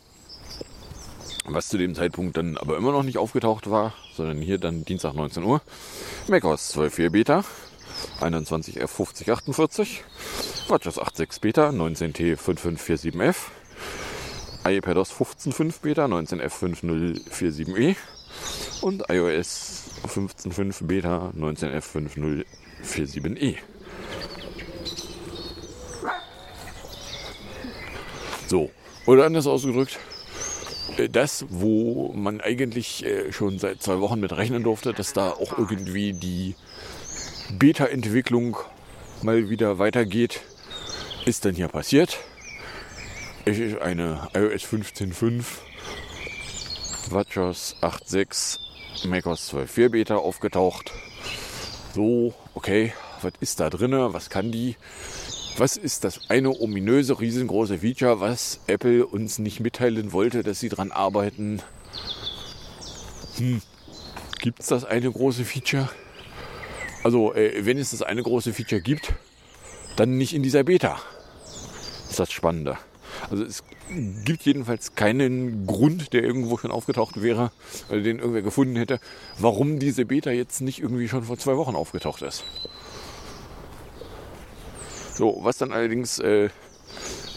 Was 1.46 1.68
zu 1.68 1.76
dem 1.76 1.94
Zeitpunkt 1.94 2.36
dann 2.36 2.56
aber 2.56 2.76
immer 2.76 2.92
noch 2.92 3.02
nicht 3.02 3.18
aufgetaucht 3.18 3.68
war, 3.68 3.92
sondern 4.16 4.38
hier 4.38 4.58
dann 4.58 4.84
Dienstag 4.84 5.14
19 5.14 5.44
Uhr. 5.44 5.60
macOS 6.28 6.74
12.4 6.76 7.10
Beta, 7.10 7.44
21F5048, 8.20 9.98
WatchOS 10.68 10.98
8.6 10.98 11.40
Beta, 11.40 11.68
19T5547F, 11.68 13.36
iPadOS 14.66 15.12
15.5 15.12 15.82
Beta, 15.82 16.06
19F5047E 16.06 17.96
und 18.80 19.02
iOS 19.10 19.90
15.5 20.06 20.86
Beta, 20.86 21.32
19F5047E. 21.36 23.56
So, 28.46 28.70
oder 29.04 29.26
anders 29.26 29.46
ausgedrückt, 29.46 29.98
äh, 30.96 31.10
das, 31.10 31.44
wo 31.50 32.14
man 32.14 32.40
eigentlich 32.40 33.04
äh, 33.04 33.32
schon 33.32 33.58
seit 33.58 33.82
zwei 33.82 34.00
Wochen 34.00 34.18
mit 34.18 34.34
rechnen 34.34 34.62
durfte, 34.62 34.94
dass 34.94 35.12
da 35.12 35.28
auch 35.30 35.58
irgendwie 35.58 36.14
die 36.14 36.54
Beta-Entwicklung 37.58 38.56
mal 39.22 39.50
wieder 39.50 39.78
weitergeht, 39.78 40.40
ist 41.26 41.44
dann 41.44 41.54
hier 41.54 41.68
passiert. 41.68 42.18
Es 43.46 43.58
ist 43.58 43.78
eine 43.80 44.28
iOS 44.34 44.64
15.5, 44.64 45.44
WatchOS 47.10 47.76
8.6, 47.80 48.58
macOS 49.06 49.52
12.4 49.52 49.88
Beta 49.88 50.16
aufgetaucht. 50.16 50.92
So, 51.94 52.34
okay, 52.54 52.92
was 53.22 53.32
ist 53.40 53.60
da 53.60 53.70
drin? 53.70 53.92
Was 53.92 54.28
kann 54.28 54.52
die? 54.52 54.76
Was 55.56 55.76
ist 55.76 56.04
das 56.04 56.30
eine 56.30 56.50
ominöse, 56.60 57.20
riesengroße 57.20 57.78
Feature, 57.78 58.20
was 58.20 58.60
Apple 58.66 59.06
uns 59.06 59.38
nicht 59.38 59.60
mitteilen 59.60 60.12
wollte, 60.12 60.42
dass 60.42 60.60
sie 60.60 60.68
dran 60.68 60.90
arbeiten? 60.90 61.62
Hm. 63.36 63.62
Gibt 64.40 64.60
es 64.60 64.66
das 64.66 64.84
eine 64.84 65.10
große 65.10 65.44
Feature? 65.44 65.88
Also, 67.02 67.34
äh, 67.34 67.64
wenn 67.64 67.78
es 67.78 67.92
das 67.92 68.02
eine 68.02 68.22
große 68.22 68.52
Feature 68.52 68.80
gibt, 68.80 69.14
dann 69.96 70.16
nicht 70.18 70.34
in 70.34 70.42
dieser 70.42 70.64
Beta. 70.64 71.00
Ist 72.14 72.20
das 72.20 72.30
Spannende. 72.30 72.78
Also 73.28 73.42
es 73.44 73.64
gibt 74.24 74.44
jedenfalls 74.44 74.94
keinen 74.94 75.66
Grund, 75.66 76.12
der 76.12 76.22
irgendwo 76.22 76.56
schon 76.56 76.70
aufgetaucht 76.70 77.22
wäre, 77.22 77.50
oder 77.88 78.00
den 78.00 78.18
irgendwer 78.18 78.42
gefunden 78.42 78.76
hätte, 78.76 79.00
warum 79.38 79.80
diese 79.80 80.04
Beta 80.04 80.30
jetzt 80.30 80.60
nicht 80.60 80.80
irgendwie 80.80 81.08
schon 81.08 81.24
vor 81.24 81.38
zwei 81.38 81.56
Wochen 81.56 81.74
aufgetaucht 81.74 82.22
ist. 82.22 82.44
So, 85.14 85.40
was 85.42 85.58
dann 85.58 85.72
allerdings 85.72 86.20
äh, 86.20 86.50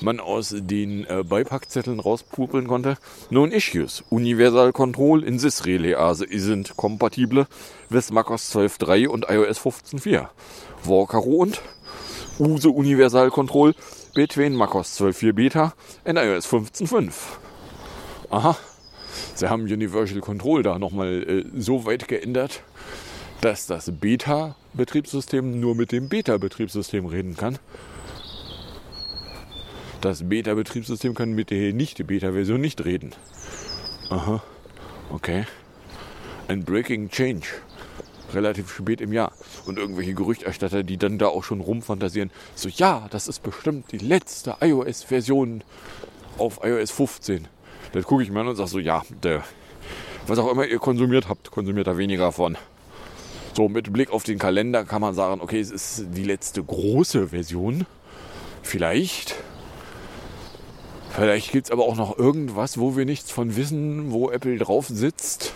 man 0.01 0.19
aus 0.19 0.53
den 0.55 1.05
äh, 1.05 1.23
Beipackzetteln 1.23 1.99
rauspupeln 1.99 2.67
konnte. 2.67 2.97
Known 3.29 3.51
Issues. 3.51 4.03
Universal 4.09 4.73
Control 4.73 5.23
in 5.23 5.39
Sys 5.39 5.65
Relay 5.65 5.95
sind 6.13 6.77
kompatible 6.77 7.47
with 7.89 8.11
macOS 8.11 8.55
12.3 8.55 9.07
und 9.07 9.25
iOS 9.27 9.59
15.4. 9.59 10.27
Workaro 10.83 11.31
und 11.31 11.61
USE 12.39 12.69
Universal 12.69 13.31
Control 13.31 13.73
between 14.17 14.55
macOS 14.55 14.99
12.4 14.99 15.33
Beta 15.33 15.73
and 16.03 16.17
iOS 16.17 16.47
15.5. 16.47 17.37
Aha. 18.31 18.57
Sie 19.35 19.47
haben 19.47 19.65
Universal 19.65 20.21
Control 20.21 20.63
da 20.63 20.79
nochmal 20.79 21.21
äh, 21.21 21.45
so 21.55 21.85
weit 21.85 22.07
geändert, 22.07 22.63
dass 23.41 23.67
das 23.67 23.91
Beta-Betriebssystem 23.91 25.59
nur 25.59 25.75
mit 25.75 25.91
dem 25.91 26.09
Beta-Betriebssystem 26.09 27.05
reden 27.05 27.37
kann. 27.37 27.59
Das 30.01 30.27
Beta-Betriebssystem 30.27 31.13
kann 31.13 31.33
mit 31.33 31.51
der 31.51 31.71
nicht-Beta-Version 31.73 32.59
nicht 32.59 32.85
reden. 32.85 33.11
Aha, 34.09 34.41
okay. 35.11 35.45
Ein 36.47 36.63
Breaking 36.63 37.09
Change. 37.09 37.45
Relativ 38.33 38.73
spät 38.73 39.01
im 39.01 39.13
Jahr. 39.13 39.31
Und 39.65 39.77
irgendwelche 39.79 40.13
Gerüchterstatter, 40.13 40.83
die 40.83 40.97
dann 40.97 41.17
da 41.17 41.27
auch 41.27 41.43
schon 41.43 41.61
rumfantasieren. 41.61 42.31
So, 42.55 42.69
ja, 42.69 43.07
das 43.09 43.27
ist 43.27 43.41
bestimmt 43.41 43.91
die 43.91 43.99
letzte 43.99 44.57
iOS-Version 44.61 45.63
auf 46.37 46.59
iOS 46.63 46.91
15. 46.91 47.47
Das 47.93 48.05
gucke 48.05 48.23
ich 48.23 48.31
mir 48.31 48.41
an 48.41 48.49
und 48.49 48.55
sage 48.55 48.69
so, 48.69 48.79
ja, 48.79 49.03
der, 49.23 49.43
was 50.27 50.39
auch 50.39 50.51
immer 50.51 50.65
ihr 50.65 50.79
konsumiert 50.79 51.29
habt, 51.29 51.51
konsumiert 51.51 51.87
da 51.87 51.97
weniger 51.97 52.31
von. 52.31 52.57
So, 53.55 53.69
mit 53.69 53.91
Blick 53.91 54.11
auf 54.11 54.23
den 54.23 54.37
Kalender 54.37 54.83
kann 54.83 55.01
man 55.01 55.15
sagen, 55.15 55.41
okay, 55.41 55.59
es 55.59 55.71
ist 55.71 56.05
die 56.11 56.23
letzte 56.23 56.63
große 56.63 57.29
Version. 57.29 57.85
Vielleicht. 58.61 59.35
Vielleicht 61.09 61.51
gibt 61.51 61.65
es 61.65 61.71
aber 61.71 61.85
auch 61.85 61.95
noch 61.95 62.19
irgendwas, 62.19 62.77
wo 62.77 62.95
wir 62.95 63.05
nichts 63.05 63.31
von 63.31 63.55
wissen, 63.55 64.11
wo 64.11 64.29
Apple 64.29 64.57
drauf 64.57 64.87
sitzt. 64.87 65.53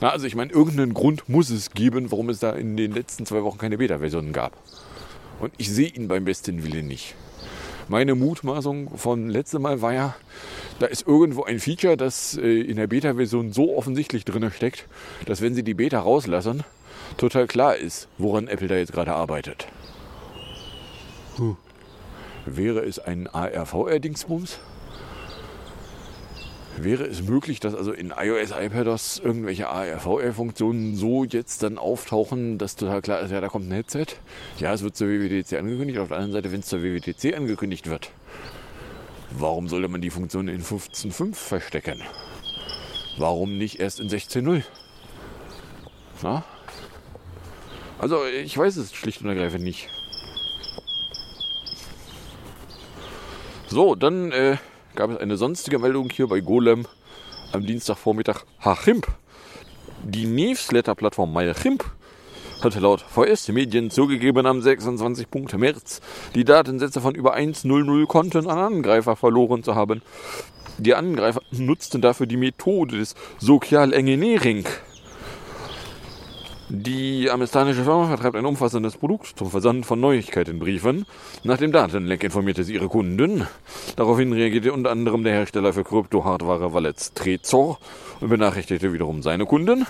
Na, 0.00 0.10
also 0.10 0.26
ich 0.26 0.36
meine, 0.36 0.52
irgendeinen 0.52 0.94
Grund 0.94 1.28
muss 1.28 1.50
es 1.50 1.70
geben, 1.70 2.10
warum 2.10 2.28
es 2.28 2.38
da 2.38 2.52
in 2.52 2.76
den 2.76 2.92
letzten 2.92 3.26
zwei 3.26 3.42
Wochen 3.42 3.58
keine 3.58 3.78
Beta-Versionen 3.78 4.32
gab. 4.32 4.52
Und 5.40 5.52
ich 5.56 5.70
sehe 5.70 5.88
ihn 5.88 6.08
beim 6.08 6.24
besten 6.24 6.64
Willen 6.64 6.86
nicht. 6.86 7.14
Meine 7.88 8.14
Mutmaßung 8.14 8.96
von 8.98 9.28
letztem 9.28 9.62
Mal 9.62 9.80
war 9.80 9.94
ja, 9.94 10.14
da 10.78 10.86
ist 10.86 11.06
irgendwo 11.06 11.44
ein 11.44 11.58
Feature, 11.58 11.96
das 11.96 12.36
äh, 12.36 12.60
in 12.60 12.76
der 12.76 12.86
Beta-Version 12.86 13.52
so 13.52 13.76
offensichtlich 13.76 14.24
drin 14.24 14.50
steckt, 14.54 14.86
dass 15.26 15.40
wenn 15.40 15.54
sie 15.54 15.62
die 15.62 15.74
Beta 15.74 15.98
rauslassen, 16.00 16.64
total 17.16 17.46
klar 17.46 17.76
ist, 17.76 18.08
woran 18.18 18.46
Apple 18.46 18.68
da 18.68 18.76
jetzt 18.76 18.92
gerade 18.92 19.14
arbeitet. 19.14 19.66
Huh. 21.38 21.56
Wäre 22.44 22.80
es 22.80 22.98
ein 22.98 23.26
ARVR-Dingsbums? 23.26 24.58
Wäre 26.80 27.04
es 27.04 27.22
möglich, 27.22 27.58
dass 27.58 27.74
also 27.74 27.92
in 27.92 28.12
iOS, 28.16 28.52
iPadOS 28.52 29.20
irgendwelche 29.24 29.68
ARVR-Funktionen 29.68 30.94
so 30.94 31.24
jetzt 31.24 31.64
dann 31.64 31.76
auftauchen, 31.76 32.56
dass 32.56 32.76
total 32.76 33.02
klar 33.02 33.20
ist, 33.20 33.32
ja, 33.32 33.40
da 33.40 33.48
kommt 33.48 33.68
ein 33.68 33.72
Headset? 33.72 34.06
Ja, 34.58 34.72
es 34.72 34.82
wird 34.82 34.96
zur 34.96 35.08
WWDC 35.08 35.54
angekündigt. 35.54 35.98
Auf 35.98 36.08
der 36.08 36.18
anderen 36.18 36.34
Seite, 36.34 36.52
wenn 36.52 36.60
es 36.60 36.66
zur 36.66 36.82
WWDC 36.82 37.36
angekündigt 37.36 37.88
wird, 37.88 38.10
warum 39.30 39.66
sollte 39.66 39.88
man 39.88 40.00
die 40.00 40.10
Funktion 40.10 40.46
in 40.46 40.62
15.5 40.62 41.34
verstecken? 41.34 42.00
Warum 43.18 43.58
nicht 43.58 43.80
erst 43.80 43.98
in 43.98 44.08
16.0? 44.08 44.62
Na? 46.22 46.44
Also, 47.98 48.24
ich 48.24 48.56
weiß 48.56 48.76
es 48.76 48.94
schlicht 48.94 49.22
und 49.22 49.28
ergreifend 49.28 49.64
nicht. 49.64 49.88
So, 53.66 53.96
dann 53.96 54.30
äh, 54.30 54.58
gab 54.98 55.12
es 55.12 55.18
eine 55.18 55.36
sonstige 55.36 55.78
Meldung 55.78 56.10
hier 56.10 56.26
bei 56.26 56.40
Golem 56.40 56.84
am 57.52 57.64
Dienstagvormittag. 57.64 58.42
Hachimp. 58.58 59.06
Die 60.02 60.26
Newsletter-Plattform 60.26 61.32
MyChimp 61.32 61.84
hatte 62.64 62.80
laut 62.80 63.02
VS-Medien 63.02 63.92
zugegeben 63.92 64.44
am 64.44 64.60
26. 64.60 65.28
März 65.56 66.00
die 66.34 66.42
Datensätze 66.44 67.00
von 67.00 67.14
über 67.14 67.36
1.00 67.36 68.06
Konten 68.06 68.50
an 68.50 68.58
Angreifer 68.58 69.14
verloren 69.14 69.62
zu 69.62 69.76
haben. 69.76 70.02
Die 70.78 70.96
Angreifer 70.96 71.42
nutzten 71.52 72.00
dafür 72.00 72.26
die 72.26 72.36
Methode 72.36 72.98
des 72.98 73.14
Social 73.38 73.92
Engineering 73.92 74.64
die 76.70 77.30
amerikanische 77.30 77.84
Firma 77.84 78.08
vertreibt 78.08 78.36
ein 78.36 78.44
umfassendes 78.44 78.98
Produkt 78.98 79.38
zum 79.38 79.50
Versand 79.50 79.86
von 79.86 80.00
Neuigkeitenbriefen. 80.00 81.06
Nach 81.42 81.56
dem 81.56 81.72
Datenleck 81.72 82.22
informierte 82.22 82.62
sie 82.62 82.74
ihre 82.74 82.88
Kunden. 82.88 83.46
Daraufhin 83.96 84.34
reagierte 84.34 84.74
unter 84.74 84.90
anderem 84.90 85.24
der 85.24 85.32
Hersteller 85.32 85.72
für 85.72 85.82
Krypto-Hardware 85.82 86.74
Wallets 86.74 87.14
Trezor 87.14 87.78
und 88.20 88.28
benachrichtigte 88.28 88.92
wiederum 88.92 89.22
seine 89.22 89.46
Kunden. 89.46 89.86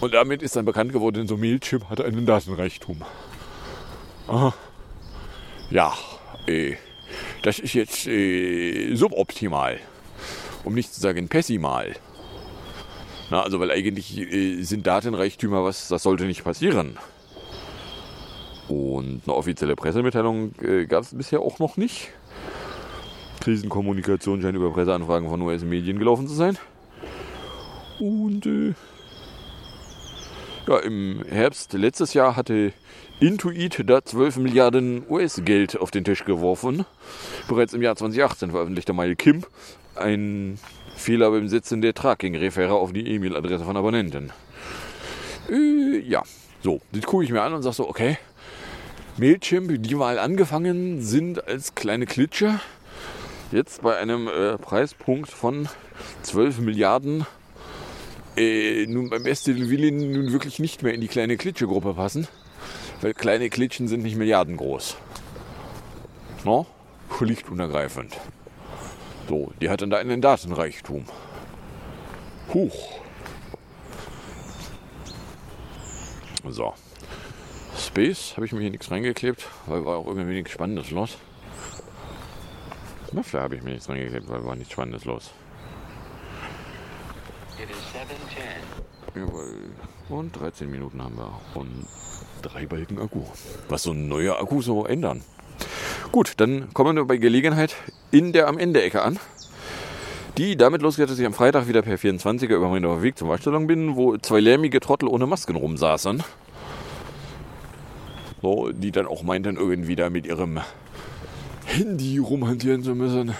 Und 0.00 0.12
damit 0.12 0.42
ist 0.42 0.56
dann 0.56 0.64
bekannt 0.64 0.92
geworden, 0.92 1.28
so 1.28 1.36
Mailchimp 1.36 1.88
hatte 1.88 2.04
einen 2.04 2.26
Datenreichtum. 2.26 3.02
Aha. 4.26 4.54
Ja, 5.70 5.94
äh, 6.48 6.74
das 7.42 7.60
ist 7.60 7.74
jetzt 7.74 8.08
äh, 8.08 8.94
suboptimal. 8.94 9.78
Um 10.64 10.74
nicht 10.74 10.92
zu 10.92 11.00
sagen 11.00 11.28
pessimal. 11.28 11.94
Na, 13.30 13.42
also 13.42 13.58
weil 13.58 13.70
eigentlich 13.70 14.18
äh, 14.18 14.62
sind 14.62 14.86
Datenreichtümer 14.86 15.64
was, 15.64 15.88
das 15.88 16.02
sollte 16.02 16.24
nicht 16.24 16.44
passieren. 16.44 16.96
Und 18.68 19.22
eine 19.24 19.34
offizielle 19.34 19.76
Pressemitteilung 19.76 20.52
äh, 20.60 20.86
gab 20.86 21.02
es 21.02 21.14
bisher 21.16 21.40
auch 21.40 21.58
noch 21.58 21.76
nicht. 21.76 22.10
Krisenkommunikation 23.40 24.42
scheint 24.42 24.56
über 24.56 24.72
Presseanfragen 24.72 25.28
von 25.28 25.40
US-Medien 25.42 25.98
gelaufen 25.98 26.26
zu 26.26 26.34
sein. 26.34 26.58
Und 27.98 28.46
äh, 28.46 28.74
Ja, 30.66 30.78
im 30.78 31.22
Herbst 31.28 31.72
letztes 31.72 32.12
Jahr 32.14 32.34
hatte 32.36 32.72
Intuit 33.20 33.88
da 33.88 34.04
12 34.04 34.38
Milliarden 34.38 35.04
US-Geld 35.08 35.78
auf 35.78 35.90
den 35.90 36.04
Tisch 36.04 36.24
geworfen. 36.24 36.84
Bereits 37.48 37.72
im 37.72 37.82
Jahr 37.82 37.96
2018 37.96 38.50
veröffentlichte 38.50 38.92
Mail 38.92 39.16
Kim 39.16 39.44
ein 39.94 40.58
Fehler 40.96 41.30
beim 41.30 41.48
Setzen 41.48 41.82
der 41.82 41.94
Tracking-Referer 41.94 42.74
auf 42.74 42.92
die 42.92 43.06
E-Mail-Adresse 43.06 43.64
von 43.64 43.76
Abonnenten. 43.76 44.32
Äh, 45.50 45.98
ja, 46.00 46.22
so, 46.62 46.80
das 46.92 47.04
gucke 47.04 47.24
ich 47.24 47.30
mir 47.30 47.42
an 47.42 47.54
und 47.54 47.62
sage 47.62 47.76
so, 47.76 47.88
okay, 47.88 48.18
Mailchimp, 49.18 49.82
die 49.82 49.94
mal 49.94 50.18
angefangen 50.18 51.02
sind 51.02 51.46
als 51.46 51.74
kleine 51.74 52.06
Klitsche, 52.06 52.60
jetzt 53.52 53.82
bei 53.82 53.96
einem 53.96 54.28
äh, 54.28 54.58
Preispunkt 54.58 55.30
von 55.30 55.68
12 56.22 56.58
Milliarden 56.58 57.26
äh, 58.36 58.86
nun 58.86 59.08
beim 59.08 59.22
besten 59.22 59.70
Willen 59.70 60.12
nun 60.12 60.32
wirklich 60.32 60.58
nicht 60.58 60.82
mehr 60.82 60.92
in 60.92 61.00
die 61.00 61.08
kleine 61.08 61.36
Klitsche-Gruppe 61.36 61.94
passen, 61.94 62.28
weil 63.00 63.14
kleine 63.14 63.48
Klitschen 63.48 63.88
sind 63.88 64.02
nicht 64.02 64.16
Milliarden 64.16 64.56
groß. 64.56 64.96
No? 66.44 66.66
Schlicht 67.16 67.48
und 67.48 67.60
ergreifend. 67.60 68.16
So, 69.28 69.52
die 69.60 69.68
hat 69.68 69.82
dann 69.82 69.90
da 69.90 69.98
einen 69.98 70.20
Datenreichtum. 70.20 71.04
Huch. 72.54 73.00
So. 76.48 76.74
Space 77.76 78.34
habe 78.36 78.46
ich 78.46 78.52
mir 78.52 78.60
hier 78.60 78.70
nichts 78.70 78.90
reingeklebt, 78.90 79.48
weil 79.66 79.84
war 79.84 79.96
auch 79.98 80.06
irgendwie 80.06 80.28
wenig 80.28 80.48
Spannendes 80.48 80.90
los. 80.90 81.18
Muffler 83.12 83.42
habe 83.42 83.56
ich 83.56 83.62
mir 83.62 83.70
nichts 83.70 83.88
reingeklebt, 83.88 84.28
weil 84.28 84.44
war 84.44 84.54
nichts 84.54 84.72
Spannendes 84.72 85.04
los. 85.04 85.32
Jawohl. 89.14 89.70
Und 90.08 90.38
13 90.38 90.70
Minuten 90.70 91.02
haben 91.02 91.16
wir. 91.16 91.40
Und 91.54 91.86
drei 92.42 92.66
Balken 92.66 92.98
Akku. 93.00 93.22
Was 93.68 93.84
so 93.84 93.92
ein 93.92 94.08
neuer 94.08 94.38
Akku 94.40 94.62
so 94.62 94.84
ändern. 94.84 95.22
Gut, 96.12 96.34
dann 96.38 96.72
kommen 96.72 96.96
wir 96.96 97.04
bei 97.04 97.16
Gelegenheit 97.16 97.76
in 98.10 98.32
der 98.32 98.48
am 98.48 98.58
Ende 98.58 98.82
Ecke 98.82 99.02
an. 99.02 99.18
Die 100.38 100.56
damit 100.56 100.82
losgeht, 100.82 101.08
dass 101.08 101.18
ich 101.18 101.24
am 101.24 101.32
Freitag 101.32 101.66
wieder 101.66 101.82
per 101.82 101.96
24er 101.96 102.54
über 102.54 102.68
meinen 102.68 103.02
Weg 103.02 103.16
zum 103.16 103.28
Waschsalon 103.28 103.66
bin, 103.66 103.96
wo 103.96 104.18
zwei 104.18 104.40
lärmige 104.40 104.80
Trottel 104.80 105.08
ohne 105.08 105.26
Masken 105.26 105.56
rumsaßen. 105.56 106.22
So, 108.42 108.70
die 108.70 108.92
dann 108.92 109.06
auch 109.06 109.22
meinten, 109.22 109.56
irgendwie 109.56 109.96
da 109.96 110.10
mit 110.10 110.26
ihrem 110.26 110.60
Handy 111.64 112.18
rumhantieren 112.18 112.82
zu 112.82 112.94
müssen. 112.94 113.34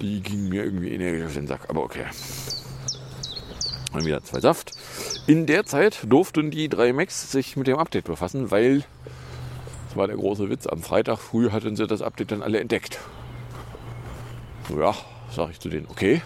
Die 0.00 0.20
gingen 0.20 0.50
mir 0.50 0.64
irgendwie 0.64 0.92
energisch 0.92 1.24
auf 1.26 1.34
den 1.34 1.46
Sack, 1.46 1.68
aber 1.68 1.82
okay. 1.82 2.04
Dann 3.92 4.04
wieder 4.04 4.22
zwei 4.22 4.40
Saft. 4.40 4.72
In 5.26 5.46
der 5.46 5.64
Zeit 5.64 6.00
durften 6.06 6.50
die 6.50 6.68
drei 6.68 6.92
Macs 6.92 7.30
sich 7.30 7.56
mit 7.56 7.66
dem 7.66 7.78
Update 7.78 8.04
befassen, 8.04 8.50
weil, 8.50 8.84
war 9.96 10.06
der 10.06 10.16
große 10.16 10.50
Witz, 10.50 10.66
am 10.66 10.82
Freitag 10.82 11.18
früh 11.18 11.50
hatten 11.50 11.76
sie 11.76 11.86
das 11.86 12.02
Update 12.02 12.32
dann 12.32 12.42
alle 12.42 12.60
entdeckt. 12.60 12.98
Ja, 14.76 14.94
sage 15.30 15.52
ich 15.52 15.60
zu 15.60 15.68
denen, 15.68 15.86
okay. 15.88 16.22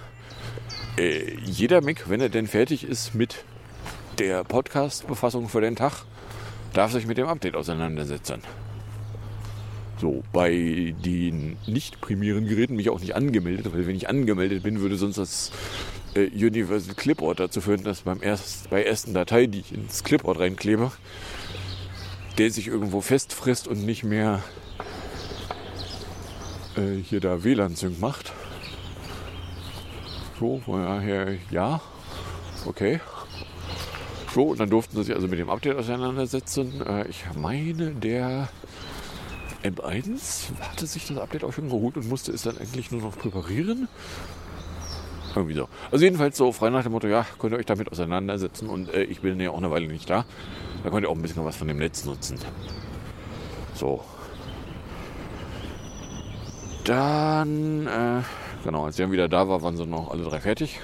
Äh, 0.97 1.37
jeder 1.45 1.81
Mac, 1.81 2.09
wenn 2.09 2.21
er 2.21 2.29
denn 2.29 2.47
fertig 2.47 2.85
ist 2.85 3.15
mit 3.15 3.45
der 4.19 4.45
Podcast-Befassung 4.45 5.49
für 5.49 5.61
den 5.61 5.77
Tag, 5.77 6.05
darf 6.73 6.93
sich 6.93 7.07
mit 7.07 7.19
dem 7.19 7.27
Update 7.27 7.57
auseinandersetzen. 7.57 8.43
So, 10.01 10.23
bei 10.33 10.95
den 11.05 11.57
nicht 11.67 12.01
primären 12.01 12.47
Geräten 12.47 12.77
mich 12.77 12.91
auch 12.91 13.01
nicht 13.01 13.17
angemeldet, 13.17 13.73
weil 13.73 13.87
wenn 13.87 13.97
ich 13.97 14.09
angemeldet 14.09 14.63
bin, 14.63 14.81
würde 14.81 14.97
sonst 14.97 15.19
das 15.19 15.51
äh, 16.15 16.29
Universal 16.29 16.95
Clipboard 16.95 17.41
dazu 17.41 17.61
führen, 17.61 17.83
dass 17.83 18.03
beim 18.03 18.23
erst, 18.23 18.71
bei 18.71 18.85
ersten 18.85 19.13
Datei, 19.13 19.47
die 19.47 19.61
ich 19.61 19.73
ins 19.73 20.05
Clipboard 20.05 20.39
reinklebe, 20.39 20.93
der 22.39 22.51
sich 22.51 22.69
irgendwo 22.69 23.01
festfrisst 23.01 23.67
und 23.67 23.85
nicht 23.85 24.05
mehr 24.05 24.43
äh, 26.77 26.97
hier 27.03 27.21
da 27.21 27.43
WLAN-Sync 27.43 28.01
macht. 28.01 28.33
So, 30.39 30.61
von 30.65 30.83
daher 30.83 31.37
ja, 31.51 31.81
okay. 32.65 33.01
So, 34.33 34.45
und 34.45 34.61
dann 34.61 34.71
durften 34.71 34.97
sie 34.97 35.05
sich 35.05 35.15
also 35.15 35.27
mit 35.27 35.41
dem 35.41 35.51
Update 35.51 35.77
auseinandersetzen. 35.77 36.81
Äh, 36.87 37.09
ich 37.09 37.25
meine, 37.35 37.91
der 37.91 38.49
M1 39.65 40.53
hatte 40.61 40.87
sich 40.87 41.09
das 41.09 41.19
Update 41.19 41.43
auch 41.43 41.53
schon 41.53 41.69
geholt 41.69 41.97
und 41.97 42.09
musste 42.09 42.31
es 42.31 42.43
dann 42.43 42.57
eigentlich 42.59 42.93
nur 42.93 43.03
noch 43.03 43.19
präparieren. 43.19 43.89
Irgendwie 45.35 45.55
so. 45.55 45.69
Also 45.91 46.05
jedenfalls 46.05 46.37
so 46.37 46.53
frei 46.53 46.71
nach 46.71 46.83
dem 46.83 46.93
Motto, 46.93 47.07
ja, 47.07 47.27
könnt 47.39 47.53
ihr 47.53 47.59
euch 47.59 47.67
damit 47.67 47.91
auseinandersetzen 47.93 48.69
und 48.69 48.93
äh, 48.93 49.05
ich 49.05 49.21
bin 49.21 49.39
ja 49.41 49.51
auch 49.51 49.59
eine 49.59 49.71
Weile 49.71 49.87
nicht 49.87 50.09
da. 50.09 50.25
Da 50.83 50.91
könnt 50.91 51.05
ihr 51.05 51.11
auch 51.11 51.17
ein 51.17 51.23
bisschen 51.23 51.45
was 51.45 51.57
von 51.57 51.69
dem 51.69 51.79
Netz 51.79 52.05
nutzen. 52.05 52.39
So. 53.75 54.05
Dann, 56.85 57.87
äh, 57.87 58.23
genau, 58.65 58.87
als 58.87 58.99
ich 58.99 59.05
dann 59.05 59.13
wieder 59.13 59.29
da 59.29 59.49
war, 59.49 59.63
waren 59.63 59.77
sie 59.77 59.87
noch 59.87 60.11
alle 60.11 60.25
drei 60.25 60.41
fertig. 60.41 60.81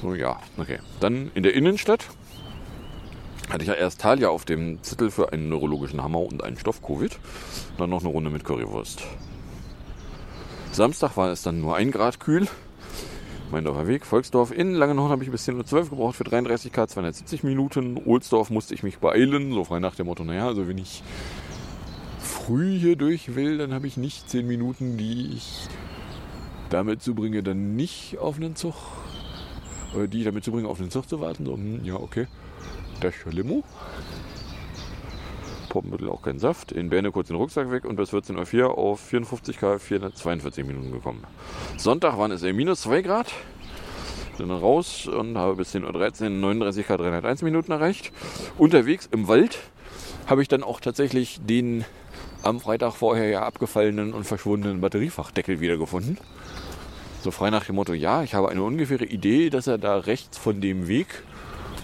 So, 0.00 0.14
ja, 0.14 0.38
okay. 0.56 0.78
Dann 1.00 1.30
in 1.34 1.42
der 1.42 1.54
Innenstadt 1.54 2.06
hatte 3.50 3.62
ich 3.62 3.68
ja 3.68 3.74
erst 3.74 4.00
Talia 4.00 4.28
auf 4.28 4.44
dem 4.44 4.82
Zettel 4.82 5.10
für 5.10 5.32
einen 5.32 5.48
neurologischen 5.48 6.02
Hammer 6.02 6.20
und 6.20 6.44
einen 6.44 6.56
Stoff-Covid. 6.56 7.18
Dann 7.78 7.90
noch 7.90 8.00
eine 8.00 8.10
Runde 8.10 8.30
mit 8.30 8.44
Currywurst. 8.44 9.02
Samstag 10.70 11.16
war 11.16 11.30
es 11.30 11.42
dann 11.42 11.60
nur 11.60 11.74
ein 11.74 11.90
Grad 11.90 12.20
kühl. 12.20 12.46
Meindorfer 13.50 13.86
Weg, 13.86 14.04
Volksdorf. 14.04 14.50
In 14.50 14.74
Langenhorn 14.74 15.10
habe 15.10 15.24
ich 15.24 15.30
bis 15.30 15.48
10.12 15.48 15.74
Uhr 15.74 15.90
gebraucht 15.90 16.16
für 16.16 16.24
33 16.24 16.70
K, 16.70 16.86
270 16.86 17.44
Minuten. 17.44 17.96
Ohlsdorf 18.04 18.50
musste 18.50 18.74
ich 18.74 18.82
mich 18.82 18.98
beeilen, 18.98 19.52
so 19.52 19.64
frei 19.64 19.80
nach 19.80 19.94
dem 19.94 20.06
Motto, 20.06 20.22
naja, 20.22 20.46
also 20.46 20.68
wenn 20.68 20.76
ich 20.76 21.02
früh 22.18 22.78
hier 22.78 22.96
durch 22.96 23.34
will, 23.34 23.56
dann 23.56 23.72
habe 23.72 23.86
ich 23.86 23.96
nicht 23.96 24.28
10 24.28 24.46
Minuten, 24.46 24.98
die 24.98 25.32
ich 25.34 25.66
damit 26.68 27.02
zubringe, 27.02 27.42
dann 27.42 27.74
nicht 27.74 28.18
auf 28.18 28.36
einen 28.36 28.54
Zug, 28.54 28.74
oder 29.94 30.08
die 30.08 30.18
ich 30.18 30.24
damit 30.24 30.44
zubringe, 30.44 30.68
auf 30.68 30.78
einen 30.78 30.90
Zug 30.90 31.08
zu 31.08 31.20
warten. 31.20 31.46
So, 31.46 31.54
hm, 31.54 31.84
ja, 31.84 31.94
okay. 31.94 32.26
Das 33.00 33.14
ist 33.14 33.24
ja 33.24 33.32
Limo. 33.32 33.64
Poppenbüttel 35.78 36.08
auch 36.08 36.22
kein 36.22 36.40
Saft. 36.40 36.72
In 36.72 36.90
Berne 36.90 37.12
kurz 37.12 37.28
den 37.28 37.36
Rucksack 37.36 37.70
weg 37.70 37.84
und 37.84 37.94
bis 37.94 38.12
14.04 38.12 38.62
Uhr 38.64 38.76
auf 38.76 38.98
54 38.98 39.58
K 39.58 39.78
442 39.78 40.66
Minuten 40.66 40.90
gekommen. 40.90 41.22
Sonntag 41.76 42.18
waren 42.18 42.32
es 42.32 42.42
minus 42.42 42.80
2 42.80 43.02
Grad. 43.02 43.32
Bin 44.38 44.48
dann 44.48 44.58
raus 44.58 45.06
und 45.06 45.38
habe 45.38 45.54
bis 45.54 45.72
10.13 45.76 46.24
Uhr 46.24 46.30
39 46.30 46.84
K 46.84 46.96
301 46.96 47.42
Minuten 47.42 47.70
erreicht. 47.70 48.10
Unterwegs 48.56 49.08
im 49.12 49.28
Wald 49.28 49.60
habe 50.26 50.42
ich 50.42 50.48
dann 50.48 50.64
auch 50.64 50.80
tatsächlich 50.80 51.38
den 51.44 51.84
am 52.42 52.58
Freitag 52.58 52.94
vorher 52.94 53.28
ja 53.28 53.42
abgefallenen 53.42 54.12
und 54.14 54.24
verschwundenen 54.24 54.80
Batteriefachdeckel 54.80 55.60
wiedergefunden. 55.60 56.18
So 57.22 57.30
frei 57.30 57.50
nach 57.50 57.66
dem 57.66 57.76
Motto, 57.76 57.92
ja, 57.92 58.24
ich 58.24 58.34
habe 58.34 58.48
eine 58.48 58.64
ungefähre 58.64 59.04
Idee, 59.04 59.48
dass 59.48 59.68
er 59.68 59.78
da 59.78 59.98
rechts 59.98 60.38
von 60.38 60.60
dem 60.60 60.88
Weg, 60.88 61.06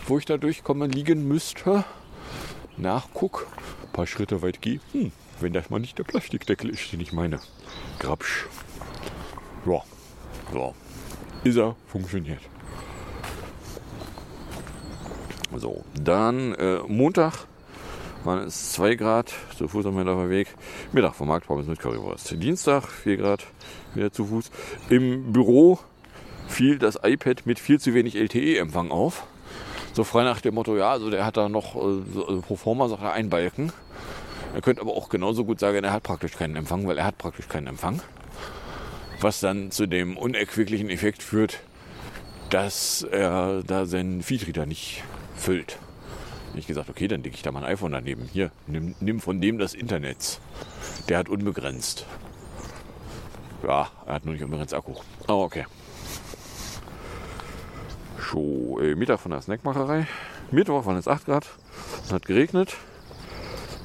wo 0.08 0.18
ich 0.18 0.24
da 0.24 0.36
durchkomme, 0.36 0.88
liegen 0.88 1.28
müsste. 1.28 1.84
Nachguck, 2.76 3.46
paar 3.94 4.06
Schritte 4.06 4.42
weit 4.42 4.60
gehe. 4.60 4.80
Hm, 4.92 5.12
wenn 5.40 5.54
das 5.54 5.70
mal 5.70 5.78
nicht 5.78 5.98
der 5.98 6.04
Plastikdeckel 6.04 6.68
ist, 6.68 6.92
den 6.92 7.00
ich 7.00 7.14
meine. 7.14 7.40
Grabsch. 7.98 8.44
Ja, 9.64 9.82
so. 10.52 10.74
Ist 11.44 11.56
er, 11.56 11.76
funktioniert. 11.86 12.40
So, 15.56 15.84
dann 15.94 16.54
äh, 16.54 16.80
Montag 16.88 17.46
waren 18.24 18.44
es 18.44 18.72
2 18.72 18.96
Grad, 18.96 19.32
zu 19.56 19.68
Fuß 19.68 19.86
am 19.86 19.94
Mittag 19.94 20.28
Weg. 20.28 20.48
Mittag 20.92 21.14
vom 21.14 21.28
Markt 21.28 21.46
Pommes 21.46 21.66
mit 21.66 21.78
Currywurst. 21.78 22.30
Dienstag 22.42 22.88
4 22.88 23.16
Grad, 23.16 23.46
wieder 23.94 24.10
zu 24.10 24.26
Fuß. 24.26 24.50
Im 24.90 25.32
Büro 25.32 25.78
fiel 26.48 26.78
das 26.78 26.98
iPad 27.02 27.46
mit 27.46 27.58
viel 27.58 27.78
zu 27.78 27.94
wenig 27.94 28.16
LTE-Empfang 28.16 28.90
auf. 28.90 29.26
So 29.94 30.02
frei 30.02 30.24
nach 30.24 30.40
dem 30.40 30.54
Motto, 30.54 30.76
ja, 30.76 30.90
also 30.90 31.08
der 31.08 31.24
hat 31.24 31.36
da 31.36 31.48
noch, 31.48 31.74
so, 31.74 32.26
also 32.26 32.40
pro 32.40 32.56
forma 32.56 32.88
sagt 32.88 33.02
er, 33.02 33.12
einen 33.12 33.30
Balken. 33.30 33.72
Er 34.52 34.60
könnte 34.60 34.82
aber 34.82 34.92
auch 34.92 35.08
genauso 35.08 35.44
gut 35.44 35.60
sagen, 35.60 35.84
er 35.84 35.92
hat 35.92 36.02
praktisch 36.02 36.32
keinen 36.32 36.56
Empfang, 36.56 36.86
weil 36.88 36.98
er 36.98 37.04
hat 37.04 37.16
praktisch 37.16 37.46
keinen 37.46 37.68
Empfang. 37.68 38.02
Was 39.20 39.38
dann 39.38 39.70
zu 39.70 39.86
dem 39.86 40.16
unerquicklichen 40.16 40.90
Effekt 40.90 41.22
führt, 41.22 41.60
dass 42.50 43.02
er 43.02 43.62
da 43.64 43.86
seinen 43.86 44.22
Feedreader 44.22 44.66
nicht 44.66 45.04
füllt. 45.36 45.78
Hab 46.50 46.58
Ich 46.58 46.66
gesagt, 46.66 46.90
okay, 46.90 47.06
dann 47.06 47.22
lege 47.22 47.36
ich 47.36 47.42
da 47.42 47.52
mal 47.52 47.64
ein 47.64 47.72
iPhone 47.72 47.92
daneben. 47.92 48.28
Hier, 48.32 48.50
nimm, 48.66 48.96
nimm 48.98 49.20
von 49.20 49.40
dem 49.40 49.58
das 49.58 49.74
Internet. 49.74 50.40
Der 51.08 51.18
hat 51.18 51.28
unbegrenzt. 51.28 52.04
Ja, 53.62 53.90
er 54.06 54.14
hat 54.14 54.24
nur 54.24 54.34
nicht 54.34 54.42
unbegrenzt 54.42 54.74
Akku. 54.74 54.94
Aber 55.28 55.42
okay. 55.42 55.66
So, 58.34 58.80
äh, 58.80 58.96
Mittag 58.96 59.20
von 59.20 59.30
der 59.30 59.40
Snackmacherei. 59.40 60.08
Mittwoch 60.50 60.84
waren 60.86 60.96
es 60.96 61.06
8 61.06 61.24
Grad. 61.24 61.46
Es 62.04 62.12
hat 62.12 62.26
geregnet. 62.26 62.76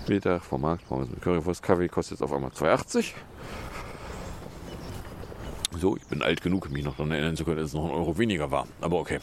Mittag 0.07 0.43
vom 0.43 0.61
Markt, 0.61 0.87
Pommes 0.87 1.07
mit 1.07 1.21
Currywurst, 1.21 1.61
Kaffee 1.61 1.87
kostet 1.87 2.13
jetzt 2.13 2.23
auf 2.23 2.33
einmal 2.33 2.49
2,80. 2.49 3.13
So, 5.77 5.95
ich 5.95 6.03
bin 6.07 6.23
alt 6.23 6.41
genug, 6.41 6.67
mich 6.71 6.83
noch 6.83 6.95
daran 6.95 7.11
erinnern 7.11 7.35
zu 7.35 7.45
können, 7.45 7.57
dass 7.57 7.67
es 7.67 7.73
noch 7.75 7.85
ein 7.85 7.91
Euro 7.91 8.17
weniger 8.17 8.49
war. 8.49 8.65
Aber 8.81 8.97
okay. 8.97 9.19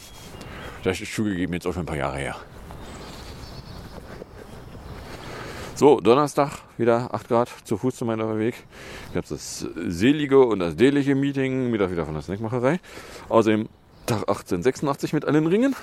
Das 0.84 1.00
ist 1.00 1.12
zugegeben 1.12 1.54
jetzt 1.54 1.66
auch 1.66 1.72
schon 1.72 1.82
ein 1.82 1.86
paar 1.86 1.96
Jahre 1.96 2.18
her. 2.18 2.36
So, 5.74 6.00
Donnerstag, 6.00 6.52
wieder 6.78 7.12
8 7.12 7.26
Grad, 7.26 7.50
zu 7.64 7.76
Fuß 7.76 7.96
zu 7.96 8.04
meiner 8.04 8.38
Weg. 8.38 8.54
Ich 9.10 9.16
habe 9.16 9.26
das 9.28 9.66
selige 9.88 10.46
und 10.46 10.60
das 10.60 10.76
dämliche 10.76 11.16
Meeting, 11.16 11.68
Mittag 11.72 11.90
wieder 11.90 12.04
von 12.04 12.14
der 12.14 12.22
Snackmacherei. 12.22 12.78
Außerdem 13.28 13.68
Tag 14.06 14.20
1886 14.28 15.12
mit 15.12 15.24
allen 15.24 15.46
Ringen. 15.46 15.74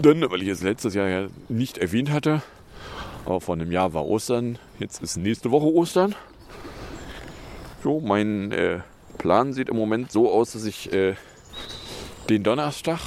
Dann, 0.00 0.22
weil 0.30 0.42
ich 0.42 0.48
es 0.48 0.62
letztes 0.62 0.94
Jahr 0.94 1.08
ja 1.08 1.26
nicht 1.50 1.76
erwähnt 1.76 2.10
hatte, 2.10 2.42
aber 3.26 3.42
vor 3.42 3.54
einem 3.54 3.70
Jahr 3.70 3.92
war 3.92 4.06
Ostern, 4.06 4.58
jetzt 4.78 5.02
ist 5.02 5.18
nächste 5.18 5.50
Woche 5.50 5.66
Ostern. 5.66 6.14
So, 7.82 8.00
mein 8.00 8.50
äh, 8.52 8.80
Plan 9.18 9.52
sieht 9.52 9.68
im 9.68 9.76
Moment 9.76 10.10
so 10.10 10.32
aus, 10.32 10.52
dass 10.52 10.64
ich 10.64 10.90
äh, 10.92 11.16
den 12.30 12.42
Donnerstag 12.42 12.98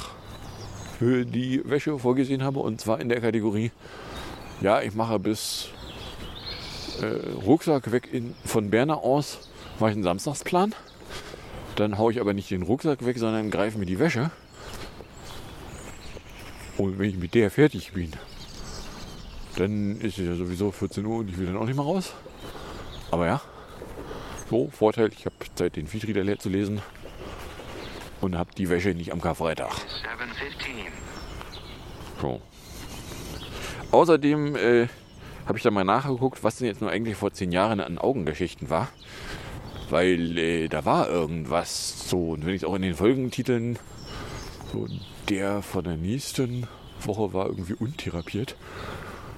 für 0.98 1.24
die 1.24 1.60
Wäsche 1.64 1.98
vorgesehen 1.98 2.44
habe 2.44 2.60
und 2.60 2.80
zwar 2.80 3.00
in 3.00 3.08
der 3.08 3.20
Kategorie, 3.20 3.72
ja, 4.60 4.80
ich 4.82 4.94
mache 4.94 5.18
bis 5.18 5.70
äh, 7.02 7.42
Rucksack 7.44 7.90
weg 7.90 8.08
in, 8.12 8.36
von 8.44 8.70
Berner 8.70 8.98
aus, 8.98 9.48
mache 9.80 9.90
ich 9.90 9.96
einen 9.96 10.04
Samstagsplan. 10.04 10.74
Dann 11.76 11.98
haue 11.98 12.12
ich 12.12 12.20
aber 12.20 12.34
nicht 12.34 12.50
den 12.50 12.62
Rucksack 12.62 13.04
weg, 13.04 13.18
sondern 13.18 13.50
greife 13.50 13.78
mir 13.78 13.86
die 13.86 13.98
Wäsche. 13.98 14.30
Und 16.76 16.98
wenn 16.98 17.10
ich 17.10 17.16
mit 17.16 17.34
der 17.34 17.50
fertig 17.50 17.92
bin, 17.92 18.12
dann 19.56 20.00
ist 20.00 20.18
es 20.18 20.26
ja 20.26 20.34
sowieso 20.34 20.70
14 20.70 21.04
Uhr 21.04 21.18
und 21.18 21.28
ich 21.28 21.38
will 21.38 21.46
dann 21.46 21.56
auch 21.56 21.66
nicht 21.66 21.76
mehr 21.76 21.84
raus. 21.84 22.12
Aber 23.10 23.26
ja, 23.26 23.40
so, 24.50 24.68
Vorteil, 24.68 25.10
ich 25.16 25.26
habe 25.26 25.36
Zeit, 25.54 25.76
den 25.76 25.86
Feedreader 25.86 26.24
leer 26.24 26.38
zu 26.38 26.48
lesen 26.48 26.82
und 28.20 28.36
habe 28.36 28.50
die 28.56 28.68
Wäsche 28.68 28.90
nicht 28.90 29.12
am 29.12 29.20
Karfreitag. 29.20 29.72
715. 30.02 30.92
So. 32.20 32.40
Außerdem 33.90 34.56
äh, 34.56 34.88
habe 35.46 35.58
ich 35.58 35.62
da 35.62 35.70
mal 35.70 35.84
nachgeguckt, 35.84 36.42
was 36.42 36.56
denn 36.56 36.66
jetzt 36.66 36.80
nur 36.80 36.90
eigentlich 36.90 37.16
vor 37.16 37.32
zehn 37.32 37.52
Jahren 37.52 37.80
an 37.80 37.98
Augengeschichten 37.98 38.70
war. 38.70 38.88
Weil 39.90 40.38
äh, 40.38 40.68
da 40.68 40.84
war 40.84 41.08
irgendwas 41.08 42.08
so. 42.08 42.30
Und 42.30 42.46
wenn 42.46 42.54
ich 42.54 42.64
auch 42.64 42.74
in 42.74 42.82
den 42.82 42.94
Folgentiteln, 42.94 43.78
so 44.72 44.86
der 45.28 45.62
von 45.62 45.84
der 45.84 45.96
nächsten 45.96 46.66
Woche 47.00 47.32
war 47.32 47.46
irgendwie 47.46 47.74
untherapiert. 47.74 48.56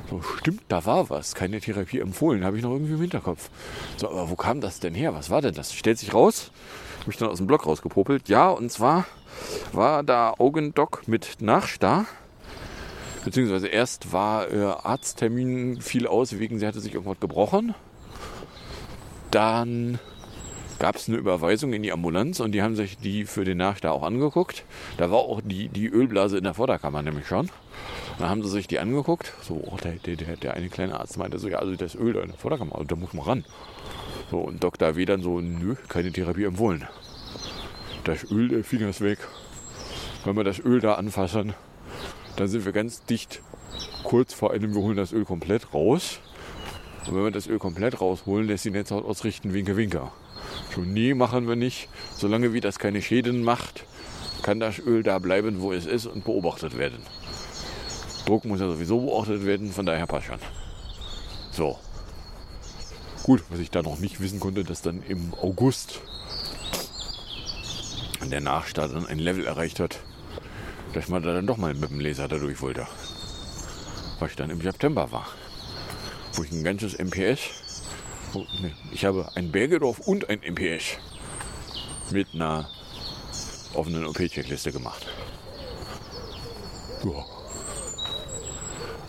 So, 0.09 0.22
stimmt, 0.22 0.62
da 0.68 0.87
war 0.87 1.11
was. 1.11 1.35
Keine 1.35 1.61
Therapie 1.61 1.98
empfohlen, 1.98 2.44
habe 2.44 2.56
ich 2.56 2.62
noch 2.62 2.70
irgendwie 2.70 2.94
im 2.94 3.00
Hinterkopf. 3.00 3.50
So, 3.96 4.09
aber 4.09 4.30
wo 4.30 4.37
kam 4.37 4.61
das 4.61 4.78
denn 4.78 4.94
her? 4.94 5.14
Was 5.14 5.30
war 5.30 5.42
denn 5.42 5.54
das? 5.54 5.74
Stellt 5.74 5.98
sich 5.98 6.14
raus. 6.14 6.52
Habe 7.00 7.11
ich 7.11 7.16
dann 7.16 7.28
aus 7.28 7.38
dem 7.38 7.46
Blog 7.46 7.66
rausgepopelt. 7.66 8.28
Ja, 8.28 8.50
und 8.50 8.70
zwar 8.70 9.04
war 9.72 10.02
da 10.02 10.35
Augendoc 10.38 11.09
mit 11.09 11.40
Nachstar. 11.40 12.06
Beziehungsweise 13.24 13.66
erst 13.66 14.12
war 14.12 14.50
äh, 14.52 14.62
Arzttermin 14.62 15.80
fiel 15.80 16.06
aus, 16.06 16.38
wegen 16.38 16.61
sie 16.61 16.66
hatte 16.66 16.80
sich 16.80 16.94
irgendwas 16.94 17.18
gebrochen. 17.18 17.74
Dann 19.32 19.98
gab 20.78 20.96
es 20.96 21.08
eine 21.08 21.16
Überweisung 21.16 21.72
in 21.72 21.82
die 21.82 21.92
Ambulanz 21.92 22.40
und 22.40 22.52
die 22.52 22.62
haben 22.62 22.76
sich 22.76 22.98
die 22.98 23.24
für 23.24 23.44
den 23.44 23.58
Nachstar 23.58 23.92
auch 23.92 24.02
angeguckt. 24.02 24.64
Da 24.96 25.10
war 25.10 25.18
auch 25.18 25.40
die, 25.44 25.68
die 25.68 25.88
Ölblase 25.88 26.38
in 26.38 26.44
der 26.44 26.54
Vorderkammer 26.54 27.02
nämlich 27.02 27.26
schon. 27.26 27.50
Dann 28.18 28.28
haben 28.28 28.42
sie 28.42 28.50
sich 28.50 28.66
die 28.66 28.78
angeguckt. 28.78 29.32
So, 29.42 29.54
oh, 29.54 29.76
der, 29.82 29.92
der, 29.92 30.36
der 30.36 30.54
eine 30.54 30.68
kleine 30.68 30.98
Arzt 30.98 31.18
meinte 31.18 31.38
so, 31.38 31.48
ja, 31.48 31.58
also 31.58 31.74
das 31.74 31.94
Öl 31.94 32.12
da 32.12 32.20
in 32.20 32.28
der 32.28 32.38
Vorderkammer, 32.38 32.74
also 32.74 32.84
da 32.84 32.96
muss 32.96 33.12
man 33.12 33.24
ran. 33.24 33.44
So, 34.30 34.38
und 34.38 34.62
Dr. 34.62 34.96
W. 34.96 35.04
dann 35.04 35.22
so, 35.22 35.40
nö, 35.40 35.76
keine 35.88 36.12
Therapie 36.12 36.44
empfohlen. 36.44 36.86
Das 38.04 38.30
Öl, 38.30 38.48
der 38.48 38.64
Finger 38.64 38.88
ist 38.88 39.00
weg. 39.00 39.18
Wenn 40.24 40.36
wir 40.36 40.44
das 40.44 40.58
Öl 40.58 40.80
da 40.80 40.94
anfassen, 40.94 41.54
dann 42.36 42.48
sind 42.48 42.64
wir 42.64 42.72
ganz 42.72 43.04
dicht 43.04 43.42
kurz 44.02 44.34
vor 44.34 44.52
einem, 44.52 44.74
wir 44.74 44.82
holen 44.82 44.96
das 44.96 45.12
Öl 45.12 45.24
komplett 45.24 45.72
raus. 45.72 46.20
Und 47.06 47.14
wenn 47.14 47.24
wir 47.24 47.30
das 47.30 47.46
Öl 47.46 47.58
komplett 47.58 48.00
rausholen, 48.00 48.46
lässt 48.46 48.64
die 48.64 48.70
Netzhaut 48.70 49.04
ausrichten, 49.04 49.54
winke, 49.54 49.76
winke. 49.76 50.10
Schon 50.73 50.92
nee, 50.92 51.14
machen 51.14 51.49
wir 51.49 51.57
nicht. 51.57 51.88
Solange 52.16 52.53
wie 52.53 52.61
das 52.61 52.79
keine 52.79 53.03
Schäden 53.03 53.42
macht, 53.42 53.85
kann 54.42 54.61
das 54.61 54.79
Öl 54.79 55.03
da 55.03 55.19
bleiben, 55.19 55.61
wo 55.61 55.73
es 55.73 55.87
ist 55.87 56.07
und 56.07 56.25
beobachtet 56.25 56.77
werden. 56.79 57.03
Druck 58.27 58.45
muss 58.45 58.61
ja 58.61 58.69
sowieso 58.69 59.01
beobachtet 59.01 59.45
werden, 59.45 59.73
von 59.73 59.87
daher 59.87 60.07
passt 60.07 60.27
schon. 60.27 60.38
So. 61.53 61.79
Gut, 63.23 63.42
was 63.51 63.59
ich 63.59 63.71
da 63.71 63.83
noch 63.83 63.99
nicht 63.99 64.21
wissen 64.21 64.40
konnte, 64.40 64.64
dass 64.64 64.83
dann 64.83 65.03
im 65.03 65.33
August 65.35 66.01
der 68.31 68.40
Nachstart 68.40 68.92
dann 68.92 69.07
ein 69.07 69.19
Level 69.19 69.47
erreicht 69.47 69.81
hat, 69.81 70.01
dass 70.92 71.09
man 71.09 71.23
da 71.23 71.33
dann 71.33 71.47
doch 71.47 71.57
mal 71.57 71.75
mit 71.75 71.90
dem 71.90 72.01
Laser 72.01 72.29
da 72.29 72.38
durch 72.38 72.61
wollte. 72.61 72.87
Was 74.19 74.31
ich 74.31 74.37
dann 74.37 74.51
im 74.51 74.61
September 74.61 75.12
war. 75.12 75.27
Wo 76.35 76.42
ich 76.42 76.53
ein 76.53 76.64
ganzes 76.64 76.99
MPS. 76.99 77.65
Oh, 78.34 78.44
ich 78.92 79.04
habe 79.04 79.30
ein 79.34 79.50
Bergedorf 79.50 80.00
und 80.00 80.28
ein 80.28 80.40
MPS 80.40 80.98
mit 82.10 82.28
einer 82.34 82.68
offenen 83.74 84.06
OP-Checkliste 84.06 84.72
gemacht. 84.72 85.06
Ja. 87.04 87.24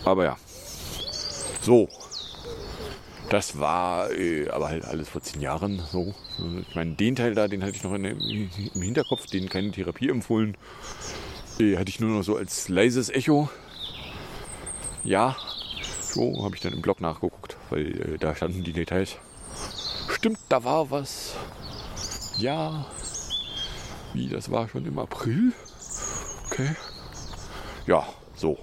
Aber 0.05 0.23
ja. 0.23 0.37
So. 1.61 1.89
Das 3.29 3.59
war 3.59 4.09
äh, 4.11 4.49
aber 4.49 4.69
halt 4.69 4.85
alles 4.85 5.09
vor 5.09 5.21
zehn 5.21 5.41
Jahren 5.41 5.81
so. 5.91 6.13
Ich 6.69 6.75
meine, 6.75 6.93
den 6.93 7.15
Teil 7.15 7.35
da, 7.35 7.49
den 7.49 7.61
hatte 7.61 7.75
ich 7.75 7.83
noch 7.83 7.93
in, 7.93 8.05
im 8.05 8.81
Hinterkopf, 8.81 9.25
den 9.25 9.49
keine 9.49 9.71
Therapie 9.71 10.07
empfohlen. 10.07 10.55
Äh, 11.59 11.75
hatte 11.75 11.89
ich 11.89 11.99
nur 11.99 12.11
noch 12.11 12.23
so 12.23 12.37
als 12.37 12.69
leises 12.69 13.09
Echo. 13.09 13.49
Ja, 15.03 15.35
so 16.13 16.43
habe 16.43 16.55
ich 16.55 16.61
dann 16.61 16.73
im 16.73 16.81
Blog 16.81 17.01
nachgeguckt, 17.01 17.57
weil 17.69 18.15
äh, 18.15 18.17
da 18.17 18.35
standen 18.35 18.63
die 18.63 18.73
Details. 18.73 19.17
Stimmt, 20.09 20.39
da 20.49 20.63
war 20.63 20.89
was. 20.89 21.35
Ja. 22.37 22.85
Wie, 24.13 24.29
das 24.29 24.49
war 24.49 24.67
schon 24.69 24.85
im 24.85 24.99
April? 24.99 25.53
Okay. 26.47 26.75
Ja, 27.85 28.07
so. 28.35 28.57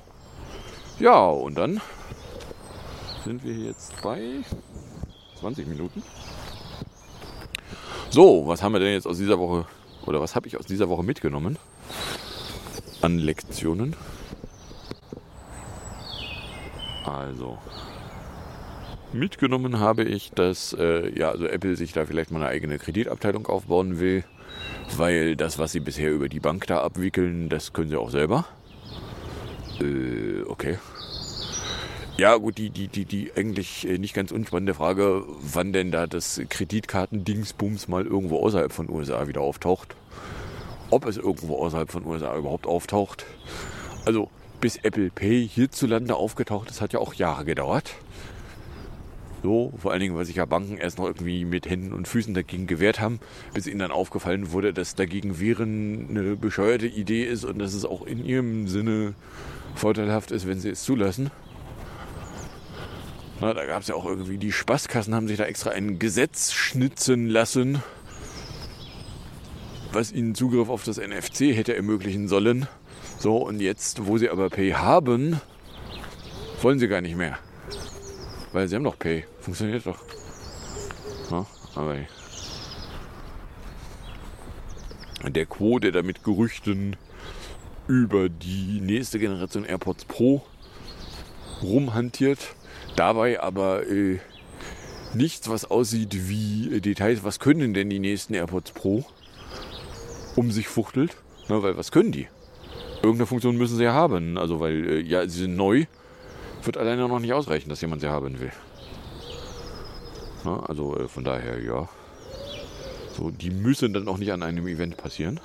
Ja, 0.99 1.27
und 1.27 1.57
dann 1.57 1.81
sind 3.25 3.45
wir 3.45 3.55
jetzt 3.55 4.01
bei 4.03 4.43
20 5.41 5.67
Minuten. 5.67 6.03
So, 8.11 8.47
was 8.47 8.63
haben 8.63 8.73
wir 8.73 8.81
denn 8.81 8.93
jetzt 8.93 9.07
aus 9.07 9.19
dieser 9.19 9.39
Woche, 9.39 9.67
oder 10.07 10.21
was 10.21 10.37
habe 10.37 10.47
ich 10.47 10.57
aus 10.57 10.67
dieser 10.67 10.89
Woche 10.89 11.03
mitgenommen 11.03 11.59
an 13.01 13.19
Lektionen? 13.19 13.97
Also, 17.05 17.59
mitgenommen 19.13 19.79
habe 19.79 20.05
ich, 20.05 20.31
dass 20.33 20.73
äh, 20.73 21.17
ja, 21.17 21.31
also 21.31 21.47
Apple 21.47 21.77
sich 21.77 21.93
da 21.93 22.07
vielleicht 22.07 22.31
mal 22.31 22.41
eine 22.41 22.49
eigene 22.49 22.79
Kreditabteilung 22.79 23.47
aufbauen 23.47 24.01
will, 24.01 24.25
weil 24.97 25.37
das, 25.37 25.59
was 25.59 25.73
sie 25.73 25.81
bisher 25.81 26.13
über 26.13 26.29
die 26.29 26.41
Bank 26.41 26.67
da 26.67 26.83
abwickeln, 26.83 27.49
das 27.49 27.73
können 27.73 27.91
sie 27.91 27.97
auch 27.97 28.11
selber. 28.11 28.47
Äh, 29.81 30.43
okay. 30.47 30.79
Ja, 32.17 32.37
gut, 32.37 32.59
die, 32.59 32.71
die, 32.71 32.87
die, 32.87 33.05
die 33.05 33.33
eigentlich 33.35 33.89
äh, 33.89 33.99
nicht 33.99 34.15
ganz 34.15 34.31
unspannende 34.31 34.75
Frage, 34.75 35.25
wann 35.41 35.73
denn 35.73 35.91
da 35.91 36.07
das 36.07 36.41
Kreditkarten-Dingsbums 36.49 37.89
mal 37.89 38.07
irgendwo 38.07 38.39
außerhalb 38.39 38.73
von 38.73 38.89
USA 38.89 39.27
wieder 39.27 39.41
auftaucht. 39.41 39.97
Ob 40.91 41.07
es 41.07 41.17
irgendwo 41.17 41.57
außerhalb 41.57 41.91
von 41.91 42.07
USA 42.07 42.37
überhaupt 42.37 42.67
auftaucht. 42.67 43.27
Also, 44.05 44.31
bis 44.65 44.77
Apple 44.77 45.11
Pay 45.11 45.47
hierzulande 45.47 46.17
aufgetaucht 46.17 46.71
ist, 46.71 46.81
hat 46.81 46.95
ja 46.95 46.99
auch 46.99 47.13
Jahre 47.13 47.45
gedauert. 47.45 47.97
So, 49.43 49.75
vor 49.77 49.93
allen 49.93 50.01
Dingen, 50.01 50.17
weil 50.17 50.25
sich 50.25 50.37
ja 50.37 50.47
Banken 50.47 50.79
erst 50.79 50.97
noch 50.97 51.05
irgendwie 51.05 51.45
mit 51.45 51.69
Händen 51.69 51.93
und 51.93 52.09
Füßen 52.09 52.33
dagegen 52.33 52.67
gewehrt 52.67 52.99
haben, 52.99 53.21
bis 53.53 53.67
ihnen 53.67 53.81
dann 53.81 53.91
aufgefallen 53.91 54.53
wurde, 54.53 54.73
dass 54.73 54.95
dagegen 54.95 55.39
wehren 55.39 56.07
eine 56.09 56.35
bescheuerte 56.37 56.87
Idee 56.87 57.25
ist 57.25 57.45
und 57.45 57.59
dass 57.59 57.75
es 57.75 57.85
auch 57.85 58.07
in 58.07 58.25
ihrem 58.25 58.67
Sinne 58.67 59.13
vorteilhaft 59.75 60.31
ist, 60.31 60.49
wenn 60.49 60.59
sie 60.59 60.71
es 60.71 60.83
zulassen. 60.83 61.31
Na, 63.43 63.53
da 63.53 63.67
gab 63.67 63.83
es 63.83 63.89
ja 63.89 63.97
auch 63.97 64.07
irgendwie, 64.07 64.39
die 64.39 64.51
Spaßkassen 64.51 65.15
haben 65.15 65.29
sich 65.29 65.37
da 65.37 65.45
extra 65.45 65.73
ein 65.73 65.99
Gesetz 65.99 66.55
schnitzen 66.55 67.29
lassen, 67.29 67.83
was 69.93 70.11
ihnen 70.11 70.35
Zugriff 70.35 70.71
auf 70.71 70.85
das 70.85 70.97
NFC 70.97 71.55
hätte 71.55 71.77
ermöglichen 71.77 72.29
sollen. 72.29 72.67
So, 73.19 73.39
und 73.39 73.61
jetzt, 73.61 74.07
wo 74.07 74.19
sie 74.19 74.29
aber 74.29 74.51
Pay 74.51 74.73
haben, 74.73 75.41
wollen 76.61 76.79
sie 76.79 76.89
gar 76.89 77.01
nicht 77.01 77.17
mehr. 77.17 77.39
Weil 78.53 78.69
sie 78.69 78.77
haben 78.77 78.85
doch 78.85 78.99
Pay. 78.99 79.25
Funktioniert 79.41 79.87
doch. 79.87 79.99
Ja, 81.31 81.47
aber 81.75 81.97
der 85.27 85.47
Quo, 85.47 85.79
der 85.79 85.93
da 85.93 86.03
mit 86.03 86.23
Gerüchten 86.23 86.97
über 87.87 88.29
die 88.29 88.81
nächste 88.81 89.19
Generation 89.19 89.65
AirPods 89.65 90.05
Pro 90.05 90.43
rumhantiert, 91.63 92.55
dabei 92.97 93.41
aber 93.41 93.87
äh, 93.87 94.19
nichts, 95.15 95.49
was 95.49 95.65
aussieht 95.65 96.29
wie 96.29 96.77
äh, 96.77 96.81
Details, 96.81 97.25
was 97.25 97.39
können 97.39 97.75
denn 97.75 97.91
die 97.91 97.99
nächsten 97.99 98.35
AirPods 98.35 98.73
Pro, 98.73 99.05
um 100.37 100.51
sich 100.51 100.69
fuchtelt. 100.69 101.17
Na, 101.49 101.63
weil 101.63 101.77
was 101.77 101.93
können 101.93 102.13
die? 102.13 102.29
Irgendeine 103.05 103.27
Funktion 103.27 103.57
müssen 103.57 103.77
sie 103.77 103.85
ja 103.85 103.93
haben. 103.93 104.39
Also 104.39 104.61
weil, 104.61 104.89
äh, 104.89 105.01
ja, 105.01 105.27
sie 105.29 105.41
sind 105.41 105.57
neu. 105.57 105.85
wird 106.63 106.79
alleine 106.79 107.07
noch 107.07 107.21
nicht 107.21 107.35
ausreichen, 107.35 107.69
dass 107.69 107.81
jemand 107.83 108.01
sie 108.01 108.09
haben 108.09 108.41
will. 108.41 108.53
Na, 110.45 110.61
also 110.61 110.97
äh, 110.97 111.09
von 111.09 111.23
daher, 111.23 111.63
ja. 111.63 111.89
So, 113.17 113.31
die 113.31 113.51
müssen 113.51 113.93
dann 113.93 114.09
auch 114.09 114.19
nicht 114.19 114.33
an 114.33 114.43
einem 114.43 114.67
Event 114.67 114.97
passieren. 114.97 115.39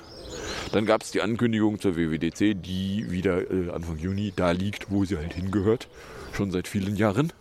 Dann 0.72 0.86
gab 0.86 1.02
es 1.02 1.10
die 1.10 1.20
Ankündigung 1.20 1.80
zur 1.80 1.96
WWDC, 1.96 2.54
die 2.54 3.10
wieder 3.10 3.50
äh, 3.50 3.70
Anfang 3.70 3.98
Juni 3.98 4.32
da 4.34 4.52
liegt, 4.52 4.90
wo 4.90 5.04
sie 5.04 5.18
halt 5.18 5.34
hingehört. 5.34 5.88
Schon 6.32 6.50
seit 6.50 6.66
vielen 6.66 6.96
Jahren. 6.96 7.32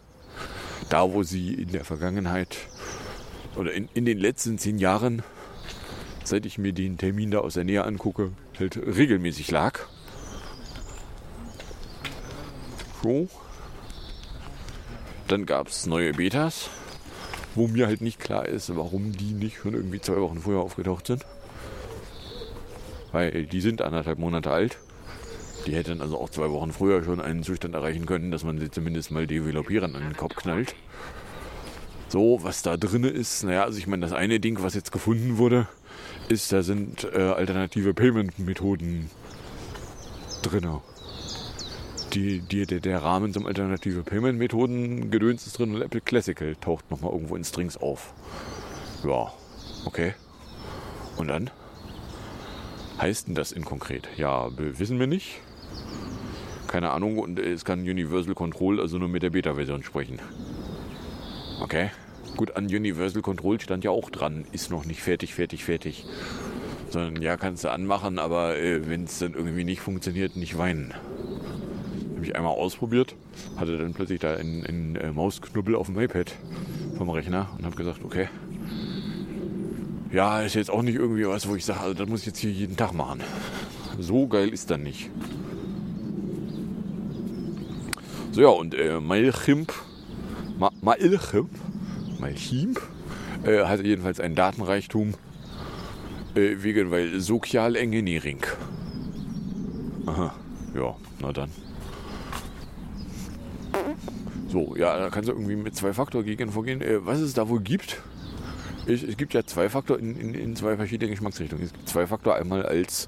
Da, 0.89 1.13
wo 1.13 1.23
sie 1.23 1.53
in 1.53 1.71
der 1.71 1.85
Vergangenheit 1.85 2.57
oder 3.55 3.71
in, 3.71 3.87
in 3.93 4.05
den 4.05 4.17
letzten 4.17 4.57
zehn 4.57 4.79
Jahren, 4.79 5.23
seit 6.23 6.45
ich 6.45 6.57
mir 6.57 6.73
den 6.73 6.97
Termin 6.97 7.31
da 7.31 7.39
aus 7.39 7.53
der 7.53 7.63
Nähe 7.63 7.85
angucke, 7.85 8.31
halt 8.59 8.77
regelmäßig 8.77 9.51
lag. 9.51 9.79
So. 13.03 13.27
Dann 15.27 15.45
gab 15.45 15.67
es 15.67 15.85
neue 15.85 16.13
Betas, 16.13 16.69
wo 17.55 17.67
mir 17.67 17.87
halt 17.87 18.01
nicht 18.01 18.19
klar 18.19 18.47
ist, 18.47 18.75
warum 18.75 19.11
die 19.11 19.33
nicht 19.33 19.57
schon 19.57 19.73
irgendwie 19.73 20.01
zwei 20.01 20.17
Wochen 20.17 20.39
vorher 20.39 20.61
aufgetaucht 20.61 21.07
sind. 21.07 21.25
Weil 23.11 23.45
die 23.45 23.61
sind 23.61 23.81
anderthalb 23.81 24.19
Monate 24.19 24.51
alt. 24.51 24.77
Die 25.65 25.75
hätten 25.75 26.01
also 26.01 26.19
auch 26.19 26.29
zwei 26.29 26.49
Wochen 26.49 26.71
früher 26.71 27.03
schon 27.03 27.19
einen 27.19 27.43
Zustand 27.43 27.75
erreichen 27.75 28.05
können, 28.05 28.31
dass 28.31 28.43
man 28.43 28.59
sie 28.59 28.71
zumindest 28.71 29.11
mal 29.11 29.27
Developierern 29.27 29.95
an 29.95 30.03
den 30.03 30.17
Kopf 30.17 30.35
knallt. 30.35 30.73
So, 32.07 32.39
was 32.41 32.63
da 32.63 32.75
drin 32.75 33.03
ist, 33.03 33.43
naja, 33.43 33.63
also 33.65 33.77
ich 33.77 33.85
meine, 33.85 34.01
das 34.01 34.13
eine 34.13 34.39
Ding, 34.39 34.63
was 34.63 34.73
jetzt 34.73 34.91
gefunden 34.91 35.37
wurde, 35.37 35.67
ist, 36.27 36.51
da 36.51 36.63
sind 36.63 37.03
äh, 37.13 37.17
alternative 37.19 37.93
Payment-Methoden 37.93 39.11
drin. 40.41 40.79
Die, 42.13 42.39
die, 42.39 42.65
der, 42.65 42.79
der 42.79 43.03
Rahmen 43.03 43.33
zum 43.33 43.45
alternative 43.45 44.01
Payment-Methoden 44.01 45.11
Gedöns 45.11 45.45
ist 45.45 45.59
drin 45.59 45.75
und 45.75 45.81
Apple 45.81 46.01
Classical 46.01 46.55
taucht 46.55 46.89
nochmal 46.89 47.11
irgendwo 47.11 47.35
in 47.35 47.43
Strings 47.43 47.77
auf. 47.77 48.13
Ja, 49.03 49.31
okay. 49.85 50.15
Und 51.17 51.27
dann? 51.27 51.51
Heißt 52.99 53.27
denn 53.27 53.35
das 53.35 53.51
in 53.51 53.63
konkret? 53.63 54.09
Ja, 54.17 54.49
wissen 54.57 54.99
wir 54.99 55.05
nicht. 55.05 55.41
Keine 56.67 56.89
Ahnung 56.91 57.19
und 57.19 57.37
es 57.37 57.63
kann 57.63 57.81
Universal 57.81 58.33
Control 58.33 58.79
also 58.79 58.97
nur 58.97 59.07
mit 59.07 59.21
der 59.21 59.29
Beta-Version 59.29 59.83
sprechen. 59.83 60.19
Okay. 61.61 61.91
Gut, 62.37 62.55
an 62.55 62.65
Universal 62.65 63.21
Control 63.21 63.59
stand 63.59 63.83
ja 63.83 63.91
auch 63.91 64.09
dran, 64.09 64.45
ist 64.51 64.71
noch 64.71 64.85
nicht 64.85 65.01
fertig, 65.01 65.35
fertig, 65.35 65.63
fertig. 65.63 66.05
Sondern 66.89 67.21
ja, 67.21 67.37
kannst 67.37 67.63
du 67.63 67.71
anmachen, 67.71 68.17
aber 68.17 68.57
äh, 68.57 68.87
wenn 68.87 69.03
es 69.03 69.19
dann 69.19 69.33
irgendwie 69.33 69.63
nicht 69.63 69.81
funktioniert, 69.81 70.35
nicht 70.35 70.57
weinen. 70.57 70.93
Ich 72.29 72.35
einmal 72.35 72.53
ausprobiert, 72.53 73.15
hatte 73.57 73.75
dann 73.75 73.95
plötzlich 73.95 74.19
da 74.19 74.35
einen, 74.35 74.63
einen 74.63 74.95
äh, 74.97 75.11
Mausknubbel 75.11 75.73
auf 75.73 75.87
dem 75.87 75.99
iPad 75.99 76.31
vom 76.95 77.09
Rechner 77.09 77.49
und 77.57 77.65
habe 77.65 77.75
gesagt, 77.75 78.03
okay, 78.03 78.29
ja, 80.11 80.41
ist 80.41 80.53
jetzt 80.53 80.69
auch 80.69 80.83
nicht 80.83 80.93
irgendwie 80.93 81.27
was, 81.27 81.47
wo 81.47 81.55
ich 81.55 81.65
sage, 81.65 81.79
also 81.79 81.95
das 81.95 82.07
muss 82.07 82.19
ich 82.19 82.27
jetzt 82.27 82.37
hier 82.37 82.51
jeden 82.51 82.77
Tag 82.77 82.93
machen. 82.93 83.21
So 83.97 84.27
geil 84.27 84.49
ist 84.49 84.69
dann 84.69 84.83
nicht. 84.83 85.09
So 88.31 88.41
ja, 88.41 88.49
und 88.49 88.75
äh, 88.75 88.99
Mailchimp 88.99 89.73
Ma 90.59 90.69
Mailchim, 90.83 91.49
Mailchim 92.19 92.75
äh, 93.43 93.63
hatte 93.63 93.81
jedenfalls 93.81 94.19
einen 94.19 94.35
Datenreichtum 94.35 95.15
äh, 96.35 96.57
wegen, 96.59 96.91
weil 96.91 97.19
Sozial 97.21 97.75
Engineering. 97.75 98.45
Aha, 100.05 100.35
ja, 100.75 100.95
na 101.21 101.33
dann. 101.33 101.49
So, 104.49 104.75
ja, 104.75 104.97
da 104.97 105.09
kannst 105.11 105.29
du 105.29 105.33
irgendwie 105.33 105.55
mit 105.55 105.75
zwei 105.75 105.93
Faktor 105.93 106.23
gegen 106.23 106.51
vorgehen. 106.51 106.81
Äh, 106.81 107.05
was 107.05 107.19
es 107.19 107.33
da 107.33 107.47
wohl 107.49 107.61
gibt? 107.61 108.01
Ich, 108.87 109.03
es 109.03 109.15
gibt 109.15 109.35
ja 109.35 109.43
zwei 109.45 109.69
Faktor 109.69 109.99
in, 109.99 110.19
in, 110.19 110.33
in, 110.33 110.55
zwei 110.55 110.75
verschiedenen 110.75 111.11
Geschmacksrichtungen. 111.11 111.65
Es 111.65 111.73
gibt 111.73 111.87
zwei 111.87 112.07
Faktor 112.07 112.35
einmal 112.35 112.65
als, 112.65 113.07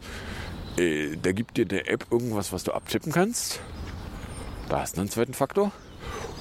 äh, 0.77 1.17
da 1.19 1.31
gibt 1.31 1.57
dir 1.57 1.65
der 1.65 1.89
App 1.89 2.05
irgendwas, 2.11 2.53
was 2.53 2.63
du 2.63 2.73
abtippen 2.73 3.11
kannst. 3.11 3.59
Da 4.69 4.81
hast 4.81 4.97
du 4.97 5.01
einen 5.01 5.09
zweiten 5.09 5.33
Faktor. 5.33 5.71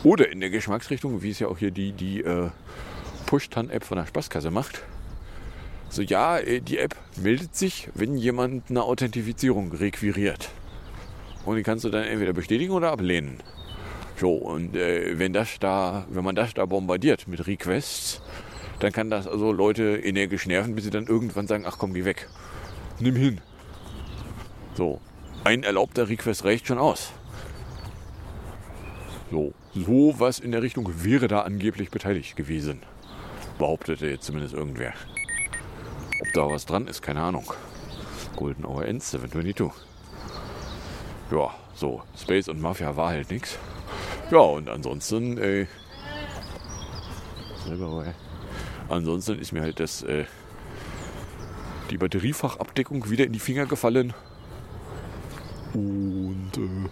Oder 0.05 0.31
in 0.31 0.41
der 0.41 0.51
Geschmacksrichtung, 0.51 1.23
wie 1.23 1.31
es 1.31 1.39
ja 1.39 1.49
auch 1.49 1.59
hier 1.59 1.71
die, 1.71 1.93
die 1.93 2.21
äh, 2.21 2.51
Push-Tan-App 3.25 3.85
von 3.85 3.97
der 3.97 4.07
Spaßkasse 4.07 4.51
macht. 4.51 4.83
So, 5.89 6.03
ja, 6.03 6.39
äh, 6.39 6.61
die 6.61 6.77
App 6.77 6.95
meldet 7.17 7.57
sich, 7.57 7.89
wenn 7.95 8.19
jemand 8.19 8.69
eine 8.69 8.83
Authentifizierung 8.83 9.73
requiriert. 9.73 10.51
Und 11.47 11.57
die 11.57 11.63
kannst 11.63 11.85
du 11.85 11.89
dann 11.89 12.05
entweder 12.05 12.35
bestätigen 12.35 12.73
oder 12.73 12.93
ablehnen. 12.93 13.43
So, 14.21 14.35
und 14.35 14.77
äh, 14.77 15.19
wenn, 15.19 15.33
das 15.33 15.59
da, 15.61 16.05
wenn 16.11 16.23
man 16.23 16.35
das 16.35 16.53
da 16.53 16.67
bombardiert 16.67 17.27
mit 17.27 17.47
Requests, 17.47 18.21
dann 18.79 18.93
kann 18.93 19.09
das 19.09 19.27
also 19.27 19.51
Leute 19.51 19.97
energisch 19.97 20.47
nerven, 20.47 20.75
bis 20.75 20.85
sie 20.85 20.91
dann 20.91 21.07
irgendwann 21.07 21.47
sagen, 21.47 21.65
ach 21.67 21.79
komm, 21.79 21.95
geh 21.95 22.05
weg. 22.05 22.29
Nimm 22.99 23.17
hin. 23.17 23.41
So, 24.75 25.01
ein 25.43 25.63
erlaubter 25.63 26.11
Request 26.11 26.45
reicht 26.45 26.67
schon 26.67 26.77
aus. 26.77 27.13
So, 29.31 29.55
so 29.75 30.15
was 30.19 30.39
in 30.39 30.53
der 30.53 30.61
Richtung 30.61 31.03
wäre 31.03 31.27
da 31.27 31.41
angeblich 31.41 31.91
beteiligt 31.91 32.37
gewesen. 32.37 32.83
Behauptete 33.57 34.07
jetzt 34.07 34.27
zumindest 34.27 34.53
irgendwer. 34.53 34.93
Ob 36.21 36.33
da 36.35 36.47
was 36.47 36.67
dran 36.67 36.89
ist, 36.89 37.01
keine 37.01 37.23
Ahnung. 37.23 37.51
Golden 38.37 38.67
Hour 38.67 38.85
Ends 38.85 39.13
722. 39.13 39.83
Ja, 41.31 41.55
so, 41.75 42.03
Space 42.19 42.49
und 42.49 42.61
Mafia 42.61 42.95
war 42.97 43.09
halt 43.09 43.31
nix. 43.31 43.59
Ja, 44.31 44.39
und 44.39 44.69
ansonsten, 44.69 45.39
äh, 45.39 45.67
ansonsten 48.89 49.41
ist 49.41 49.51
mir 49.51 49.61
halt 49.61 49.81
das, 49.81 50.05
äh, 50.05 50.25
die 51.91 51.99
Batteriefachabdeckung 51.99 53.11
wieder 53.11 53.25
in 53.25 53.33
die 53.33 53.41
Finger 53.41 53.67
gefallen. 53.67 54.15
Und, 55.75 56.53
äh, 56.57 56.89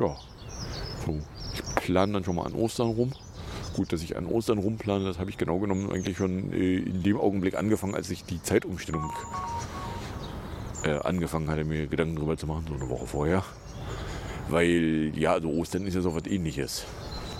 ja, 0.00 0.16
so. 1.04 1.20
Ich 1.52 1.62
plane 1.74 2.12
dann 2.12 2.24
schon 2.24 2.36
mal 2.36 2.46
an 2.46 2.54
Ostern 2.54 2.90
rum. 2.90 3.12
Gut, 3.74 3.92
dass 3.92 4.02
ich 4.02 4.16
an 4.16 4.26
Ostern 4.26 4.58
rumplane, 4.58 5.04
das 5.04 5.18
habe 5.18 5.30
ich 5.30 5.36
genau 5.36 5.58
genommen 5.58 5.90
eigentlich 5.90 6.16
schon 6.16 6.52
äh, 6.52 6.76
in 6.76 7.02
dem 7.02 7.18
Augenblick 7.18 7.56
angefangen, 7.56 7.96
als 7.96 8.08
ich 8.10 8.24
die 8.24 8.40
Zeitumstellung 8.40 9.10
äh, 10.84 10.98
angefangen 11.00 11.48
hatte, 11.50 11.64
mir 11.64 11.88
Gedanken 11.88 12.14
darüber 12.14 12.36
zu 12.36 12.46
machen, 12.46 12.66
so 12.68 12.74
eine 12.74 12.88
Woche 12.88 13.06
vorher. 13.06 13.42
Weil, 14.52 15.12
ja, 15.16 15.32
also 15.32 15.48
Ostern 15.48 15.86
ist 15.86 15.94
ja 15.94 16.02
so 16.02 16.14
was 16.14 16.26
ähnliches. 16.26 16.84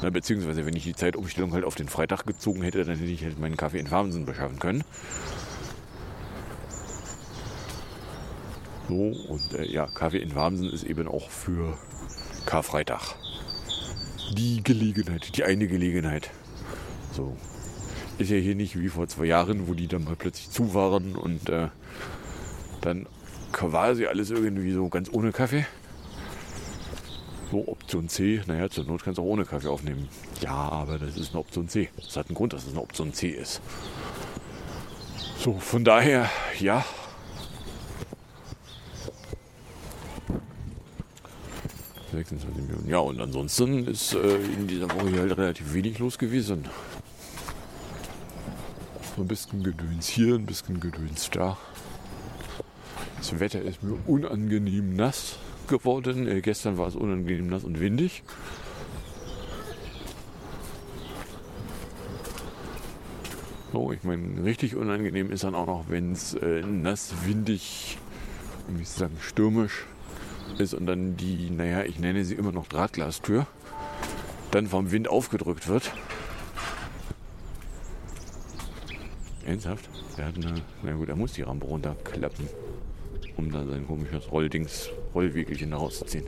Na, 0.00 0.08
beziehungsweise, 0.08 0.64
wenn 0.64 0.74
ich 0.74 0.84
die 0.84 0.94
Zeitumstellung 0.94 1.52
halt 1.52 1.64
auf 1.64 1.74
den 1.74 1.86
Freitag 1.88 2.24
gezogen 2.24 2.62
hätte, 2.62 2.82
dann 2.84 2.96
hätte 2.96 3.10
ich 3.10 3.22
halt 3.22 3.38
meinen 3.38 3.58
Kaffee 3.58 3.80
in 3.80 3.86
Farmsen 3.86 4.24
beschaffen 4.24 4.58
können. 4.58 4.82
So, 8.88 8.94
und 8.94 9.52
äh, 9.52 9.70
ja, 9.70 9.86
Kaffee 9.86 10.20
in 10.20 10.34
Warmsen 10.34 10.70
ist 10.70 10.84
eben 10.84 11.06
auch 11.06 11.28
für 11.28 11.76
Karfreitag. 12.46 13.14
Die 14.34 14.62
Gelegenheit, 14.62 15.36
die 15.36 15.44
eine 15.44 15.68
Gelegenheit. 15.68 16.30
So. 17.12 17.36
Ist 18.16 18.30
ja 18.30 18.38
hier 18.38 18.54
nicht 18.54 18.80
wie 18.80 18.88
vor 18.88 19.06
zwei 19.08 19.26
Jahren, 19.26 19.68
wo 19.68 19.74
die 19.74 19.86
dann 19.86 20.04
mal 20.04 20.16
plötzlich 20.16 20.50
zu 20.50 20.72
waren 20.72 21.14
und 21.14 21.50
äh, 21.50 21.68
dann 22.80 23.06
quasi 23.52 24.06
alles 24.06 24.30
irgendwie 24.30 24.72
so 24.72 24.88
ganz 24.88 25.10
ohne 25.12 25.32
Kaffee. 25.32 25.66
So, 27.52 27.68
Option 27.68 28.08
C, 28.08 28.40
naja, 28.46 28.70
zur 28.70 28.86
Not 28.86 29.04
kannst 29.04 29.18
du 29.18 29.22
auch 29.22 29.26
ohne 29.26 29.44
Kaffee 29.44 29.68
aufnehmen. 29.68 30.08
Ja, 30.40 30.54
aber 30.54 30.98
das 30.98 31.18
ist 31.18 31.32
eine 31.32 31.40
Option 31.40 31.68
C. 31.68 31.90
Das 31.96 32.16
hat 32.16 32.28
einen 32.28 32.34
Grund, 32.34 32.54
dass 32.54 32.62
es 32.62 32.70
eine 32.70 32.80
Option 32.80 33.12
C 33.12 33.28
ist. 33.28 33.60
So, 35.38 35.58
von 35.58 35.84
daher, 35.84 36.30
ja, 36.60 36.82
26 42.12 42.56
Millionen. 42.56 42.88
Ja, 42.88 43.00
und 43.00 43.20
ansonsten 43.20 43.86
ist 43.86 44.14
äh, 44.14 44.36
in 44.36 44.66
dieser 44.66 44.88
Woche 44.90 45.10
hier 45.10 45.20
halt 45.20 45.36
relativ 45.36 45.74
wenig 45.74 45.98
los 45.98 46.16
gewesen. 46.16 46.66
Ein 49.18 49.28
bisschen 49.28 49.62
Gedöns 49.62 50.08
hier, 50.08 50.36
ein 50.36 50.46
bisschen 50.46 50.80
Gedöns 50.80 51.28
da. 51.28 51.58
Das 53.18 53.38
Wetter 53.38 53.60
ist 53.60 53.82
mir 53.82 53.98
unangenehm 54.06 54.96
nass 54.96 55.36
geworden. 55.68 56.26
Äh, 56.28 56.40
gestern 56.40 56.78
war 56.78 56.86
es 56.86 56.96
unangenehm 56.96 57.48
nass 57.48 57.64
und 57.64 57.80
windig. 57.80 58.22
So, 63.72 63.90
ich 63.90 64.02
meine, 64.02 64.44
richtig 64.44 64.76
unangenehm 64.76 65.30
ist 65.30 65.44
dann 65.44 65.54
auch 65.54 65.66
noch, 65.66 65.84
wenn 65.88 66.12
es 66.12 66.34
äh, 66.34 66.60
nass, 66.60 67.14
windig, 67.24 67.96
wie 68.68 68.84
sagen, 68.84 69.16
stürmisch 69.20 69.86
ist 70.58 70.74
und 70.74 70.84
dann 70.84 71.16
die, 71.16 71.48
naja, 71.48 71.82
ich 71.84 71.98
nenne 71.98 72.24
sie 72.24 72.34
immer 72.34 72.52
noch 72.52 72.66
Drahtglastür, 72.66 73.46
dann 74.50 74.66
vom 74.66 74.90
Wind 74.90 75.08
aufgedrückt 75.08 75.68
wird. 75.68 75.90
Ernsthaft? 79.46 79.88
Er 80.18 80.26
hat 80.26 80.36
eine, 80.36 80.54
na 80.82 80.92
gut, 80.92 81.08
er 81.08 81.16
muss 81.16 81.32
die 81.32 81.42
Rampe 81.42 81.66
runterklappen, 81.66 82.46
um 83.36 83.50
da 83.50 83.64
sein 83.64 83.86
komisches 83.86 84.30
Rolldings, 84.30 84.90
Rollwegelchen 85.14 85.72
rauszuziehen. 85.72 86.26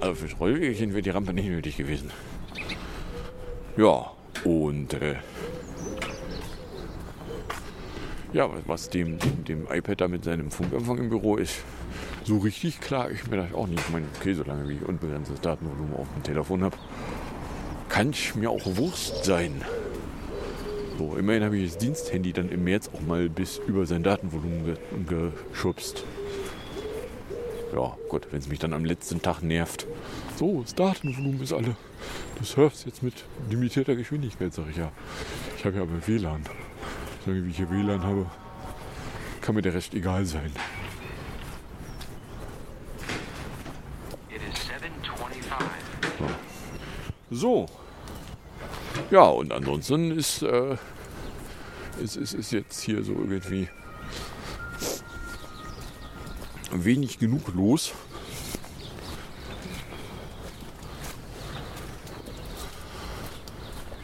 Also 0.00 0.14
für 0.14 0.34
Rollwägelchen 0.36 0.90
wäre 0.92 1.02
die 1.02 1.10
Rampe 1.10 1.32
nicht 1.32 1.48
nötig 1.48 1.76
gewesen. 1.76 2.10
Ja, 3.76 4.12
und 4.44 4.94
äh, 4.94 5.16
ja, 8.32 8.48
was 8.66 8.88
dem, 8.90 9.18
dem, 9.46 9.66
iPad 9.70 10.00
da 10.00 10.08
mit 10.08 10.24
seinem 10.24 10.50
Funkempfang 10.50 10.98
im 10.98 11.08
Büro 11.10 11.36
ist, 11.36 11.64
so 12.24 12.38
richtig 12.38 12.80
klar 12.80 13.10
ich 13.10 13.26
mir 13.28 13.38
das 13.38 13.52
auch 13.52 13.66
nicht. 13.66 13.80
Ich 13.80 13.90
meine, 13.90 14.06
okay, 14.18 14.34
solange 14.34 14.68
wie 14.68 14.74
ich 14.74 14.82
unbegrenztes 14.86 15.40
Datenvolumen 15.40 15.94
auf 15.94 16.06
dem 16.14 16.22
Telefon 16.22 16.62
habe, 16.62 16.76
kann 17.88 18.10
es 18.10 18.34
mir 18.34 18.50
auch 18.50 18.64
Wurst 18.76 19.24
sein. 19.24 19.64
So, 21.00 21.16
immerhin 21.16 21.42
habe 21.42 21.56
ich 21.56 21.70
das 21.70 21.78
Diensthandy 21.78 22.34
dann 22.34 22.50
im 22.50 22.62
März 22.62 22.90
auch 22.92 23.00
mal 23.00 23.30
bis 23.30 23.56
über 23.66 23.86
sein 23.86 24.02
Datenvolumen 24.02 24.76
ge 25.08 25.30
geschubst. 25.50 26.04
Ja, 27.74 27.96
gut, 28.10 28.26
wenn 28.30 28.40
es 28.40 28.48
mich 28.48 28.58
dann 28.58 28.74
am 28.74 28.84
letzten 28.84 29.22
Tag 29.22 29.40
nervt. 29.40 29.86
So, 30.36 30.60
das 30.60 30.74
Datenvolumen 30.74 31.40
ist 31.40 31.54
alle. 31.54 31.74
Du 32.38 32.44
surfst 32.44 32.84
jetzt 32.84 33.02
mit 33.02 33.14
limitierter 33.48 33.96
Geschwindigkeit, 33.96 34.52
sag 34.52 34.68
ich 34.68 34.76
ja. 34.76 34.92
Ich 35.56 35.64
habe 35.64 35.76
ja 35.76 35.82
aber 35.84 36.06
WLAN. 36.06 36.42
Solange 37.24 37.46
wie 37.46 37.50
ich 37.50 37.56
hier 37.56 37.70
WLAN 37.70 38.02
habe, 38.02 38.26
kann 39.40 39.54
mir 39.54 39.62
der 39.62 39.72
Rest 39.72 39.94
egal 39.94 40.26
sein. 40.26 40.52
It 44.28 44.42
is 44.52 44.66
725. 44.66 46.36
So. 47.30 47.70
Ja, 49.10 49.22
und 49.22 49.52
ansonsten 49.52 50.16
ist, 50.16 50.42
äh, 50.42 50.76
ist, 52.00 52.16
ist, 52.16 52.34
ist 52.34 52.52
jetzt 52.52 52.80
hier 52.80 53.02
so 53.02 53.12
irgendwie 53.12 53.68
wenig 56.70 57.18
genug 57.18 57.52
los. 57.54 57.92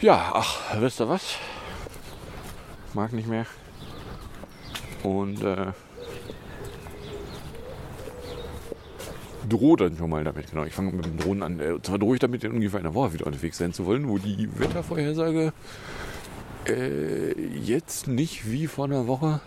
Ja, 0.01 0.33
ach, 0.35 0.81
wisst 0.81 1.01
ihr 1.01 1.09
was? 1.09 1.37
Mag 2.93 3.13
nicht 3.13 3.29
mehr. 3.29 3.47
Und 5.05 5.43
äh, 5.43 5.73
drohe 9.49 9.77
dann 9.77 9.97
schon 9.97 10.11
mal 10.11 10.25
damit. 10.25 10.51
Genau, 10.51 10.65
ich 10.65 10.73
fange 10.73 10.93
mit 10.93 11.05
dem 11.05 11.17
Drohnen 11.19 11.43
an. 11.43 11.61
Äh, 11.61 11.73
und 11.73 11.87
zwar 11.87 11.99
drohe 11.99 12.15
ich 12.15 12.21
damit, 12.21 12.45
in 12.45 12.53
ungefähr 12.53 12.81
einer 12.81 12.95
Woche 12.95 13.15
wieder 13.15 13.27
unterwegs 13.27 13.59
sein 13.59 13.73
zu 13.73 13.87
wollen, 13.87 14.09
wo 14.09 14.19
die 14.19 14.49
Wettervorhersage 14.59 15.53
äh, 16.67 17.33
jetzt 17.41 18.09
nicht 18.09 18.51
wie 18.51 18.67
vor 18.67 18.87
einer 18.87 19.07
Woche 19.07 19.41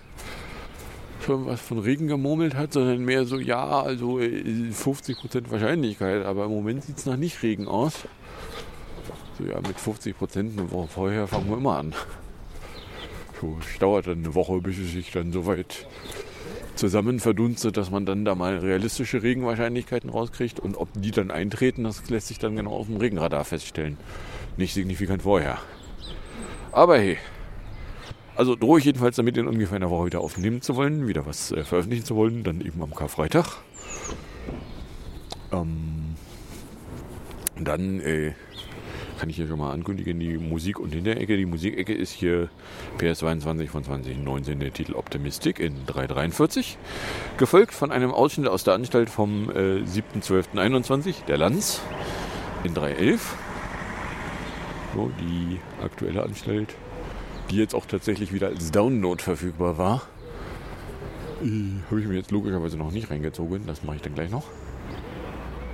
schon 1.26 1.46
was 1.46 1.60
von 1.60 1.80
Regen 1.80 2.08
gemurmelt 2.08 2.56
hat, 2.56 2.74
sondern 2.74 3.04
mehr 3.04 3.26
so, 3.26 3.38
ja, 3.38 3.82
also 3.82 4.20
äh, 4.20 4.72
50% 4.72 5.52
Wahrscheinlichkeit. 5.52 6.26
Aber 6.26 6.46
im 6.46 6.52
Moment 6.52 6.84
sieht 6.84 6.98
es 6.98 7.06
nach 7.06 7.18
nicht 7.18 7.44
Regen 7.44 7.68
aus. 7.68 7.94
So, 9.38 9.46
ja, 9.46 9.58
mit 9.58 9.78
50% 9.78 10.38
eine 10.38 10.72
Woche 10.72 10.88
vorher 10.88 11.28
fangen 11.28 11.50
wir 11.50 11.58
immer 11.58 11.78
an. 11.78 11.94
So, 13.40 13.58
es 13.60 13.80
dauert 13.80 14.08
dann 14.08 14.20
eine 14.20 14.36
Woche, 14.36 14.60
bis 14.60 14.78
es 14.78 14.92
sich 14.92 15.12
dann 15.12 15.32
soweit 15.32 15.88
zusammen 16.76 17.20
verdunstet, 17.20 17.78
dass 17.78 17.92
man 17.92 18.06
dann 18.06 18.26
da 18.26 18.36
mal 18.36 18.58
realistische 18.58 19.22
Regenwahrscheinlichkeiten 19.22 20.10
rauskriegt 20.10 20.60
und 20.60 20.78
ob 20.78 20.90
die 20.94 21.12
dann 21.12 21.32
eintreten, 21.32 21.84
das 21.84 22.10
lässt 22.10 22.28
sich 22.28 22.40
dann 22.40 22.56
genau 22.56 22.72
auf 22.72 22.88
dem 22.88 22.98
Regenradar 22.98 23.46
feststellen. 23.46 23.98
Nicht 24.58 24.74
signifikant 24.74 25.24
vorher. 25.24 25.60
Aber 26.72 26.98
hey, 26.98 27.18
also 28.36 28.56
drohe 28.56 28.80
ich 28.80 28.86
jedenfalls 28.86 29.18
damit 29.18 29.38
in 29.38 29.48
ungefähr 29.48 29.76
einer 29.76 29.90
Woche 29.90 30.06
wieder 30.06 30.22
aufnehmen 30.22 30.62
zu 30.62 30.76
wollen, 30.76 31.08
wieder 31.08 31.26
was 31.26 31.52
äh, 31.52 31.64
veröffentlichen 31.64 32.06
zu 32.06 32.16
wollen, 32.16 32.44
dann 32.44 32.62
eben 32.62 32.82
am 32.82 32.96
Karfreitag. 32.96 33.58
Ähm, 35.52 36.16
dann 37.60 38.00
äh, 38.00 38.34
kann 39.20 39.30
ich 39.30 39.36
hier 39.36 39.48
schon 39.48 39.60
mal 39.60 39.72
ankündigen, 39.74 40.18
die 40.18 40.38
Musik 40.38 40.80
und 40.80 40.94
Hinterecke. 40.94 41.36
Die 41.36 41.46
Musikecke 41.46 41.94
ist 41.94 42.12
hier 42.12 42.48
PS22 43.00 43.68
von 43.68 43.84
2019, 43.84 44.62
der 44.62 44.72
Titel 44.72 44.94
Optimistic 44.94 45.60
in 45.60 45.86
343. 45.86 46.78
Gefolgt 47.38 47.74
von 47.74 47.92
einem 47.92 48.12
Ausschnitt 48.12 48.48
aus 48.48 48.64
der 48.64 48.76
Anstalt 48.76 49.10
vom 49.10 49.50
äh, 49.50 49.82
7.12.21, 49.84 51.26
der 51.26 51.38
Lanz, 51.38 51.82
in 52.64 52.74
311. 52.74 53.36
So, 54.96 55.12
die 55.20 55.60
aktuelle 55.84 56.24
Anstalt, 56.24 56.74
die 57.52 57.58
jetzt 57.58 57.76
auch 57.76 57.86
tatsächlich 57.86 58.32
wieder 58.32 58.48
als 58.48 58.72
Download 58.72 59.22
verfügbar 59.22 59.78
war. 59.78 60.04
Äh, 61.44 61.84
Habe 61.90 62.00
ich 62.00 62.08
mir 62.08 62.16
jetzt 62.16 62.32
logischerweise 62.32 62.78
noch 62.78 62.92
nicht 62.92 63.12
reingezogen, 63.12 63.68
das 63.68 63.84
mache 63.84 63.98
ich 63.98 64.02
dann 64.02 64.16
gleich 64.16 64.32
noch. 64.32 64.46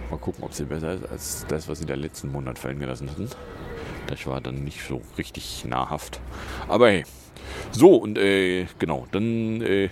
Mal 0.10 0.18
gucken, 0.18 0.44
ob 0.44 0.54
sie 0.54 0.65
besser 0.65 0.94
ist 0.94 1.10
als 1.10 1.46
das, 1.48 1.68
was 1.68 1.80
sie 1.80 1.86
der 1.86 1.98
letzten 1.98 2.32
Monat 2.32 2.60
fallen 2.60 2.80
gelassen 2.80 3.10
hatten. 3.10 3.30
Das 4.08 4.26
war 4.28 4.41
dann 4.41 4.63
nicht 4.63 4.82
so 4.88 5.02
richtig 5.18 5.65
nahrhaft. 5.65 6.20
Aber 6.68 6.89
hey. 6.89 7.04
So, 7.72 7.96
und 7.96 8.18
äh, 8.18 8.65
genau, 8.80 9.08
dann 9.12 9.62
äh, 9.62 9.89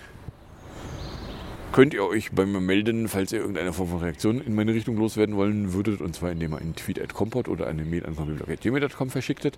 könnt 1.73 1.93
ihr 1.95 2.05
euch 2.05 2.31
bei 2.31 2.45
mir 2.45 2.61
melden, 2.61 3.07
falls 3.07 3.31
ihr 3.31 3.39
irgendeine 3.39 3.73
Form 3.73 3.89
von 3.89 3.99
Reaktion 3.99 4.41
in 4.41 4.53
meine 4.53 4.73
Richtung 4.73 4.95
loswerden 4.95 5.35
wollen 5.35 5.73
würdet. 5.73 6.01
Und 6.01 6.15
zwar 6.15 6.31
indem 6.31 6.53
ihr 6.53 6.59
einen 6.59 6.75
Tweet 6.75 7.01
at 7.01 7.13
Compot 7.13 7.47
oder 7.47 7.67
eine 7.67 7.83
Mail 7.83 8.05
an 8.05 8.15
computerblog.gmail.com 8.15 9.09
verschicktet. 9.09 9.57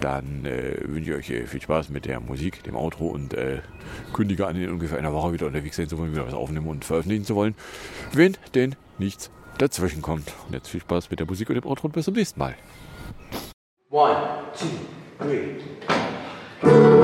Dann 0.00 0.46
äh, 0.46 0.76
wünsche 0.84 1.12
ich 1.12 1.16
euch 1.18 1.30
äh, 1.30 1.46
viel 1.46 1.60
Spaß 1.60 1.90
mit 1.90 2.06
der 2.06 2.20
Musik, 2.20 2.62
dem 2.64 2.76
Outro 2.76 3.08
und 3.08 3.34
äh, 3.34 3.60
kündige 4.12 4.46
an, 4.46 4.56
in 4.56 4.70
ungefähr 4.70 4.98
einer 4.98 5.12
Woche 5.12 5.34
wieder 5.34 5.46
unterwegs 5.46 5.76
sein 5.76 5.88
zu 5.88 5.98
wollen, 5.98 6.12
wieder 6.12 6.26
was 6.26 6.34
aufnehmen 6.34 6.66
und 6.66 6.84
veröffentlichen 6.84 7.24
zu 7.24 7.34
wollen. 7.34 7.54
Wenn 8.12 8.36
denn 8.54 8.74
nichts 8.98 9.30
dazwischen 9.58 10.02
kommt. 10.02 10.32
Und 10.46 10.54
jetzt 10.54 10.68
viel 10.68 10.80
Spaß 10.80 11.10
mit 11.10 11.20
der 11.20 11.26
Musik 11.26 11.48
und 11.48 11.56
dem 11.56 11.66
Outro 11.66 11.86
und 11.86 11.92
bis 11.92 12.04
zum 12.04 12.14
nächsten 12.14 12.38
Mal. 12.38 12.54
One, 13.90 14.16
two, 14.58 14.66
three. 15.18 17.03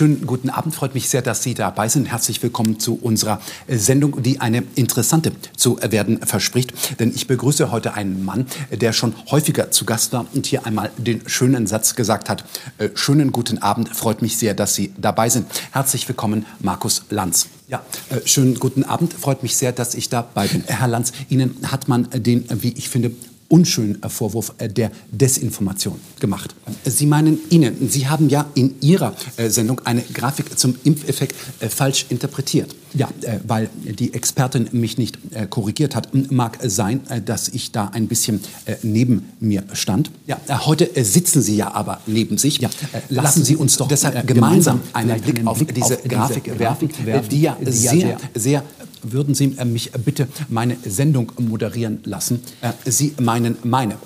Schönen 0.00 0.26
guten 0.26 0.48
Abend. 0.48 0.74
Freut 0.74 0.94
mich 0.94 1.10
sehr, 1.10 1.20
dass 1.20 1.42
Sie 1.42 1.52
dabei 1.52 1.90
sind. 1.90 2.06
Herzlich 2.06 2.42
willkommen 2.42 2.80
zu 2.80 2.98
unserer 3.02 3.38
äh, 3.66 3.76
Sendung, 3.76 4.22
die 4.22 4.40
eine 4.40 4.62
interessante 4.74 5.30
zu 5.58 5.78
werden 5.82 6.22
verspricht. 6.22 6.72
Denn 6.98 7.12
ich 7.14 7.26
begrüße 7.26 7.70
heute 7.70 7.92
einen 7.92 8.24
Mann, 8.24 8.46
der 8.70 8.94
schon 8.94 9.12
häufiger 9.30 9.70
zu 9.70 9.84
Gast 9.84 10.14
war 10.14 10.24
und 10.32 10.46
hier 10.46 10.64
einmal 10.64 10.90
den 10.96 11.28
schönen 11.28 11.66
Satz 11.66 11.96
gesagt 11.96 12.30
hat. 12.30 12.46
Äh, 12.78 12.88
schönen 12.94 13.30
guten 13.30 13.58
Abend. 13.58 13.94
Freut 13.94 14.22
mich 14.22 14.38
sehr, 14.38 14.54
dass 14.54 14.74
Sie 14.74 14.90
dabei 14.96 15.28
sind. 15.28 15.46
Herzlich 15.72 16.08
willkommen, 16.08 16.46
Markus 16.60 17.02
Lanz. 17.10 17.48
Ja, 17.68 17.82
äh, 18.08 18.26
schönen 18.26 18.58
guten 18.58 18.84
Abend. 18.84 19.12
Freut 19.12 19.42
mich 19.42 19.54
sehr, 19.54 19.72
dass 19.72 19.94
ich 19.94 20.08
dabei 20.08 20.48
bin. 20.48 20.64
Herr 20.66 20.88
Lanz, 20.88 21.12
Ihnen 21.28 21.58
hat 21.70 21.88
man 21.88 22.08
den, 22.10 22.48
äh, 22.48 22.62
wie 22.62 22.72
ich 22.72 22.88
finde, 22.88 23.12
unschönen 23.50 24.02
äh, 24.02 24.08
Vorwurf 24.08 24.54
äh, 24.58 24.68
der 24.68 24.90
Desinformation 25.10 26.00
gemacht. 26.20 26.54
Sie 26.84 27.06
meinen 27.06 27.38
Ihnen, 27.50 27.88
Sie 27.88 28.08
haben 28.08 28.28
ja 28.28 28.46
in 28.54 28.76
Ihrer 28.80 29.14
äh, 29.36 29.50
Sendung 29.50 29.80
eine 29.84 30.02
Grafik 30.02 30.58
zum 30.58 30.76
Impfeffekt 30.84 31.34
falsch 31.68 32.06
interpretiert. 32.08 32.74
Ja, 32.92 33.08
weil 33.46 33.70
die 33.84 34.14
Expertin 34.14 34.68
mich 34.72 34.98
nicht 34.98 35.16
korrigiert 35.48 35.94
hat. 35.94 36.08
Mag 36.32 36.58
sein, 36.60 37.02
dass 37.24 37.46
ich 37.46 37.70
da 37.70 37.86
ein 37.86 38.08
bisschen 38.08 38.40
neben 38.82 39.28
mir 39.38 39.62
stand. 39.74 40.10
Ja, 40.26 40.40
heute 40.66 40.90
sitzen 41.04 41.40
Sie 41.40 41.54
ja 41.54 41.72
aber 41.72 42.00
neben 42.08 42.36
sich. 42.36 42.58
Ja, 42.58 42.68
lassen 43.08 43.44
Sie 43.44 43.54
uns 43.54 43.76
doch 43.76 43.86
deshalb 43.86 44.26
gemeinsam 44.26 44.80
einen 44.92 45.20
Blick 45.20 45.46
auf 45.46 45.64
diese 45.64 45.98
Grafik 45.98 46.58
werfen, 46.58 47.28
die 47.30 47.42
ja 47.42 47.56
sehr, 47.64 48.18
sehr 48.34 48.64
würden 49.02 49.34
Sie 49.34 49.56
äh, 49.56 49.64
mich 49.64 49.92
bitte 49.92 50.28
meine 50.48 50.76
Sendung 50.84 51.32
moderieren 51.38 52.00
lassen? 52.04 52.40
Äh, 52.60 52.72
Sie 52.90 53.14
meinen 53.20 53.56
meine. 53.62 53.96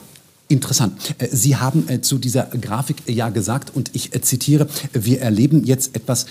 Interessant. 0.48 1.14
Äh, 1.18 1.28
Sie 1.30 1.56
haben 1.56 2.02
zu 2.02 2.18
dieser 2.18 2.44
Grafik 2.44 2.96
ja 3.06 3.30
gesagt, 3.30 3.74
und 3.74 3.90
ich 3.94 4.10
zitiere, 4.22 4.68
wir 4.92 5.20
erleben 5.20 5.64
jetzt 5.64 5.96
etwas, 5.96 6.26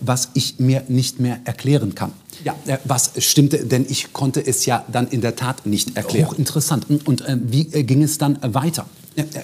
was 0.00 0.28
ich 0.34 0.58
mir 0.58 0.84
nicht 0.88 1.18
mehr 1.18 1.40
erklären 1.44 1.94
kann. 1.94 2.12
Ja, 2.44 2.54
was 2.84 3.12
stimmte, 3.18 3.64
denn 3.64 3.86
ich 3.88 4.12
konnte 4.12 4.46
es 4.46 4.66
ja 4.66 4.84
dann 4.92 5.08
in 5.08 5.22
der 5.22 5.34
Tat 5.34 5.66
nicht 5.66 5.96
erklären. 5.96 6.30
Hochinteressant. 6.30 6.86
Und 7.06 7.24
wie 7.26 7.64
ging 7.64 8.02
es 8.02 8.18
dann 8.18 8.38
weiter? 8.42 8.86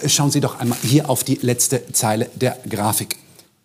Schauen 0.06 0.30
Sie 0.30 0.40
doch 0.40 0.60
einmal 0.60 0.78
hier 0.82 1.10
auf 1.10 1.24
die 1.24 1.38
letzte 1.40 1.82
Zeile 1.92 2.28
der 2.36 2.58
Grafik. 2.68 3.16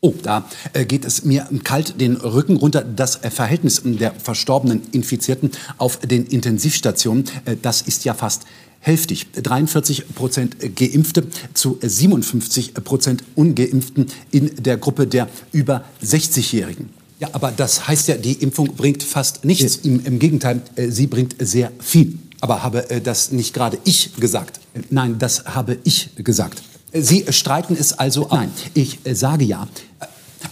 Oh, 0.01 0.13
da 0.23 0.47
äh, 0.71 0.85
geht 0.85 1.03
es 1.03 1.25
mir 1.25 1.49
kalt 1.65 1.99
den 1.99 2.15
Rücken 2.15 2.55
runter. 2.55 2.83
Das 2.83 3.21
äh, 3.21 3.29
Verhältnis 3.29 3.81
der 3.83 4.13
verstorbenen 4.13 4.81
Infizierten 4.93 5.51
auf 5.77 5.97
den 5.97 6.25
Intensivstationen, 6.25 7.25
äh, 7.43 7.57
das 7.61 7.81
ist 7.81 8.05
ja 8.05 8.13
fast 8.13 8.43
hälftig. 8.79 9.27
43 9.33 10.15
Prozent 10.15 10.55
Geimpfte 10.77 11.27
zu 11.53 11.79
57 11.81 12.75
Prozent 12.75 13.25
Ungeimpften 13.35 14.07
in 14.31 14.55
der 14.55 14.77
Gruppe 14.77 15.05
der 15.05 15.27
über 15.51 15.83
60-Jährigen. 16.01 16.89
Ja, 17.19 17.27
aber 17.33 17.51
das 17.51 17.89
heißt 17.89 18.07
ja, 18.07 18.15
die 18.15 18.41
Impfung 18.41 18.73
bringt 18.75 19.03
fast 19.03 19.43
nichts. 19.43 19.75
Im, 19.83 20.05
Im, 20.05 20.19
Gegenteil, 20.19 20.61
sie 20.77 21.07
bringt 21.07 21.35
sehr 21.39 21.73
viel. 21.79 22.17
Aber 22.39 22.63
habe 22.63 22.85
das 23.03 23.33
nicht 23.33 23.53
gerade 23.53 23.77
ich 23.83 24.15
gesagt? 24.15 24.61
Nein, 24.89 25.19
das 25.19 25.43
habe 25.43 25.77
ich 25.83 26.11
gesagt. 26.15 26.63
Sie 26.93 27.25
streiten 27.29 27.75
es 27.79 27.93
also 27.93 28.29
ab. 28.29 28.39
Nein, 28.39 28.51
ich 28.73 28.99
äh, 29.05 29.13
sage 29.15 29.45
ja. 29.45 29.67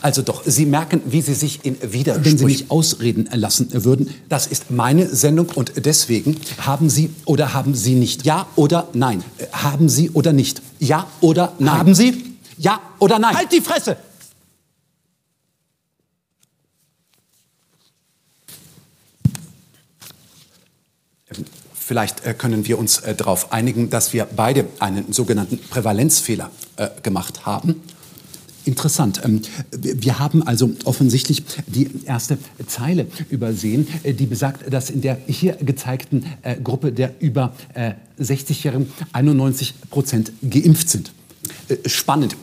Also 0.01 0.21
doch, 0.21 0.43
Sie 0.45 0.65
merken, 0.65 1.01
wie 1.05 1.21
Sie 1.21 1.33
sich 1.33 1.61
in 1.63 1.77
Widersprüchen... 1.81 2.25
Wenn 2.25 2.37
Sie 2.37 2.45
mich 2.45 2.69
ausreden 2.69 3.29
lassen 3.33 3.69
würden, 3.71 4.13
das 4.29 4.45
ist 4.45 4.69
meine 4.69 5.07
Sendung 5.07 5.47
und 5.55 5.73
deswegen 5.85 6.37
haben 6.59 6.89
Sie 6.89 7.09
oder 7.25 7.53
haben 7.53 7.73
Sie 7.73 7.95
nicht. 7.95 8.25
Ja 8.25 8.47
oder 8.55 8.89
nein? 8.93 9.23
Haben 9.53 9.89
Sie 9.89 10.09
oder 10.11 10.33
nicht? 10.33 10.61
Ja 10.79 11.07
oder 11.21 11.53
nein? 11.59 11.77
Haben 11.79 11.95
Sie? 11.95 12.37
Ja 12.57 12.79
oder 12.99 13.17
nein? 13.17 13.35
Halt 13.35 13.51
die 13.51 13.61
Fresse! 13.61 13.97
Vielleicht 21.97 22.27
äh, 22.27 22.35
können 22.35 22.67
wir 22.67 22.77
uns 22.77 22.99
äh, 22.99 23.15
darauf 23.15 23.51
einigen, 23.51 23.89
dass 23.89 24.13
wir 24.13 24.25
beide 24.25 24.67
einen 24.77 25.13
sogenannten 25.13 25.57
Prävalenzfehler 25.57 26.51
äh, 26.75 26.89
gemacht 27.01 27.47
haben. 27.47 27.81
Interessant. 28.65 29.21
Ähm, 29.25 29.41
wir 29.71 30.19
haben 30.19 30.43
also 30.43 30.69
offensichtlich 30.85 31.41
die 31.65 31.89
erste 32.05 32.37
Zeile 32.67 33.07
übersehen, 33.31 33.87
die 34.03 34.27
besagt, 34.27 34.71
dass 34.71 34.91
in 34.91 35.01
der 35.01 35.17
hier 35.25 35.53
gezeigten 35.53 36.23
Gruppe 36.63 36.91
der 36.91 37.15
über 37.19 37.53
60-Jährigen 38.19 38.91
91 39.13 39.73
Prozent 39.89 40.33
geimpft 40.47 40.89
sind. 40.89 41.11
Äh, 41.67 41.89
spannend. 41.89 42.35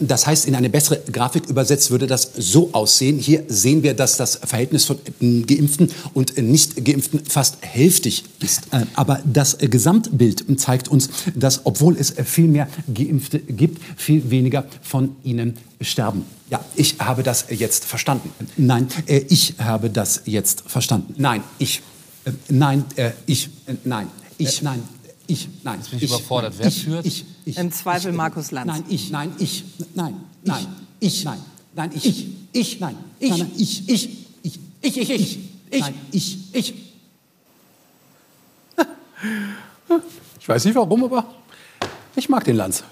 Das 0.00 0.26
heißt, 0.26 0.46
in 0.46 0.54
eine 0.54 0.70
bessere 0.70 1.00
Grafik 1.10 1.46
übersetzt 1.48 1.90
würde 1.90 2.06
das 2.06 2.30
so 2.36 2.70
aussehen. 2.72 3.18
Hier 3.18 3.44
sehen 3.48 3.82
wir, 3.82 3.94
dass 3.94 4.16
das 4.16 4.36
Verhältnis 4.36 4.84
von 4.84 4.98
äh, 5.20 5.42
Geimpften 5.42 5.90
und 6.14 6.36
nicht 6.38 6.84
Geimpften 6.84 7.24
fast 7.24 7.58
hälftig 7.60 8.24
ist. 8.40 8.62
Äh, 8.70 8.86
aber 8.94 9.20
das 9.24 9.58
Gesamtbild 9.58 10.44
zeigt 10.58 10.88
uns, 10.88 11.10
dass, 11.34 11.64
obwohl 11.64 11.96
es 11.96 12.14
viel 12.24 12.48
mehr 12.48 12.68
Geimpfte 12.92 13.38
gibt, 13.38 13.80
viel 13.96 14.30
weniger 14.30 14.64
von 14.82 15.16
ihnen 15.24 15.56
sterben. 15.80 16.24
Ja, 16.50 16.64
ich 16.74 16.96
habe 16.98 17.22
das 17.22 17.46
jetzt 17.50 17.84
verstanden. 17.84 18.30
Nein, 18.56 18.88
ich 19.06 19.54
habe 19.58 19.90
das 19.90 20.22
jetzt 20.26 20.62
verstanden. 20.66 21.14
Nein, 21.16 21.42
ich. 21.58 21.82
Nein, 22.48 22.84
ich. 23.26 23.50
Nein, 23.84 24.08
ich. 24.38 24.62
Nein, 24.62 24.82
ich, 25.26 25.48
nein. 25.62 25.78
Jetzt 25.78 25.90
bin 25.90 25.98
ich, 25.98 26.04
ich 26.04 26.10
überfordert. 26.10 26.54
Wer 26.58 26.66
ich, 26.66 26.84
führt? 26.84 27.06
Ich, 27.06 27.24
ich, 27.44 27.58
Im 27.58 27.72
Zweifel 27.72 28.10
ich, 28.10 28.16
Markus 28.16 28.50
Lanz. 28.50 28.66
Nein, 28.66 28.84
ich, 28.88 29.10
nein, 29.10 29.32
ich, 29.38 29.64
nein, 29.94 30.14
nein, 30.42 30.66
ich, 31.00 31.24
nein, 31.24 31.38
nein, 31.74 31.90
ich, 31.94 32.06
ich, 32.06 32.26
ich, 32.52 32.80
nein, 32.80 32.96
ich, 33.18 33.30
nein, 33.30 33.50
ich, 33.56 33.88
ich, 33.88 34.08
ich, 34.42 34.58
ich, 34.82 34.96
ich, 34.96 35.10
ich, 35.10 35.38
ich, 35.70 35.80
nein, 35.80 35.94
ich, 36.12 36.38
ich. 36.52 36.74
Ich 40.40 40.48
weiß 40.48 40.64
nicht 40.64 40.74
warum, 40.74 41.04
aber 41.04 41.26
ich 42.16 42.28
mag 42.28 42.44
den 42.44 42.56
Lanz. 42.56 42.84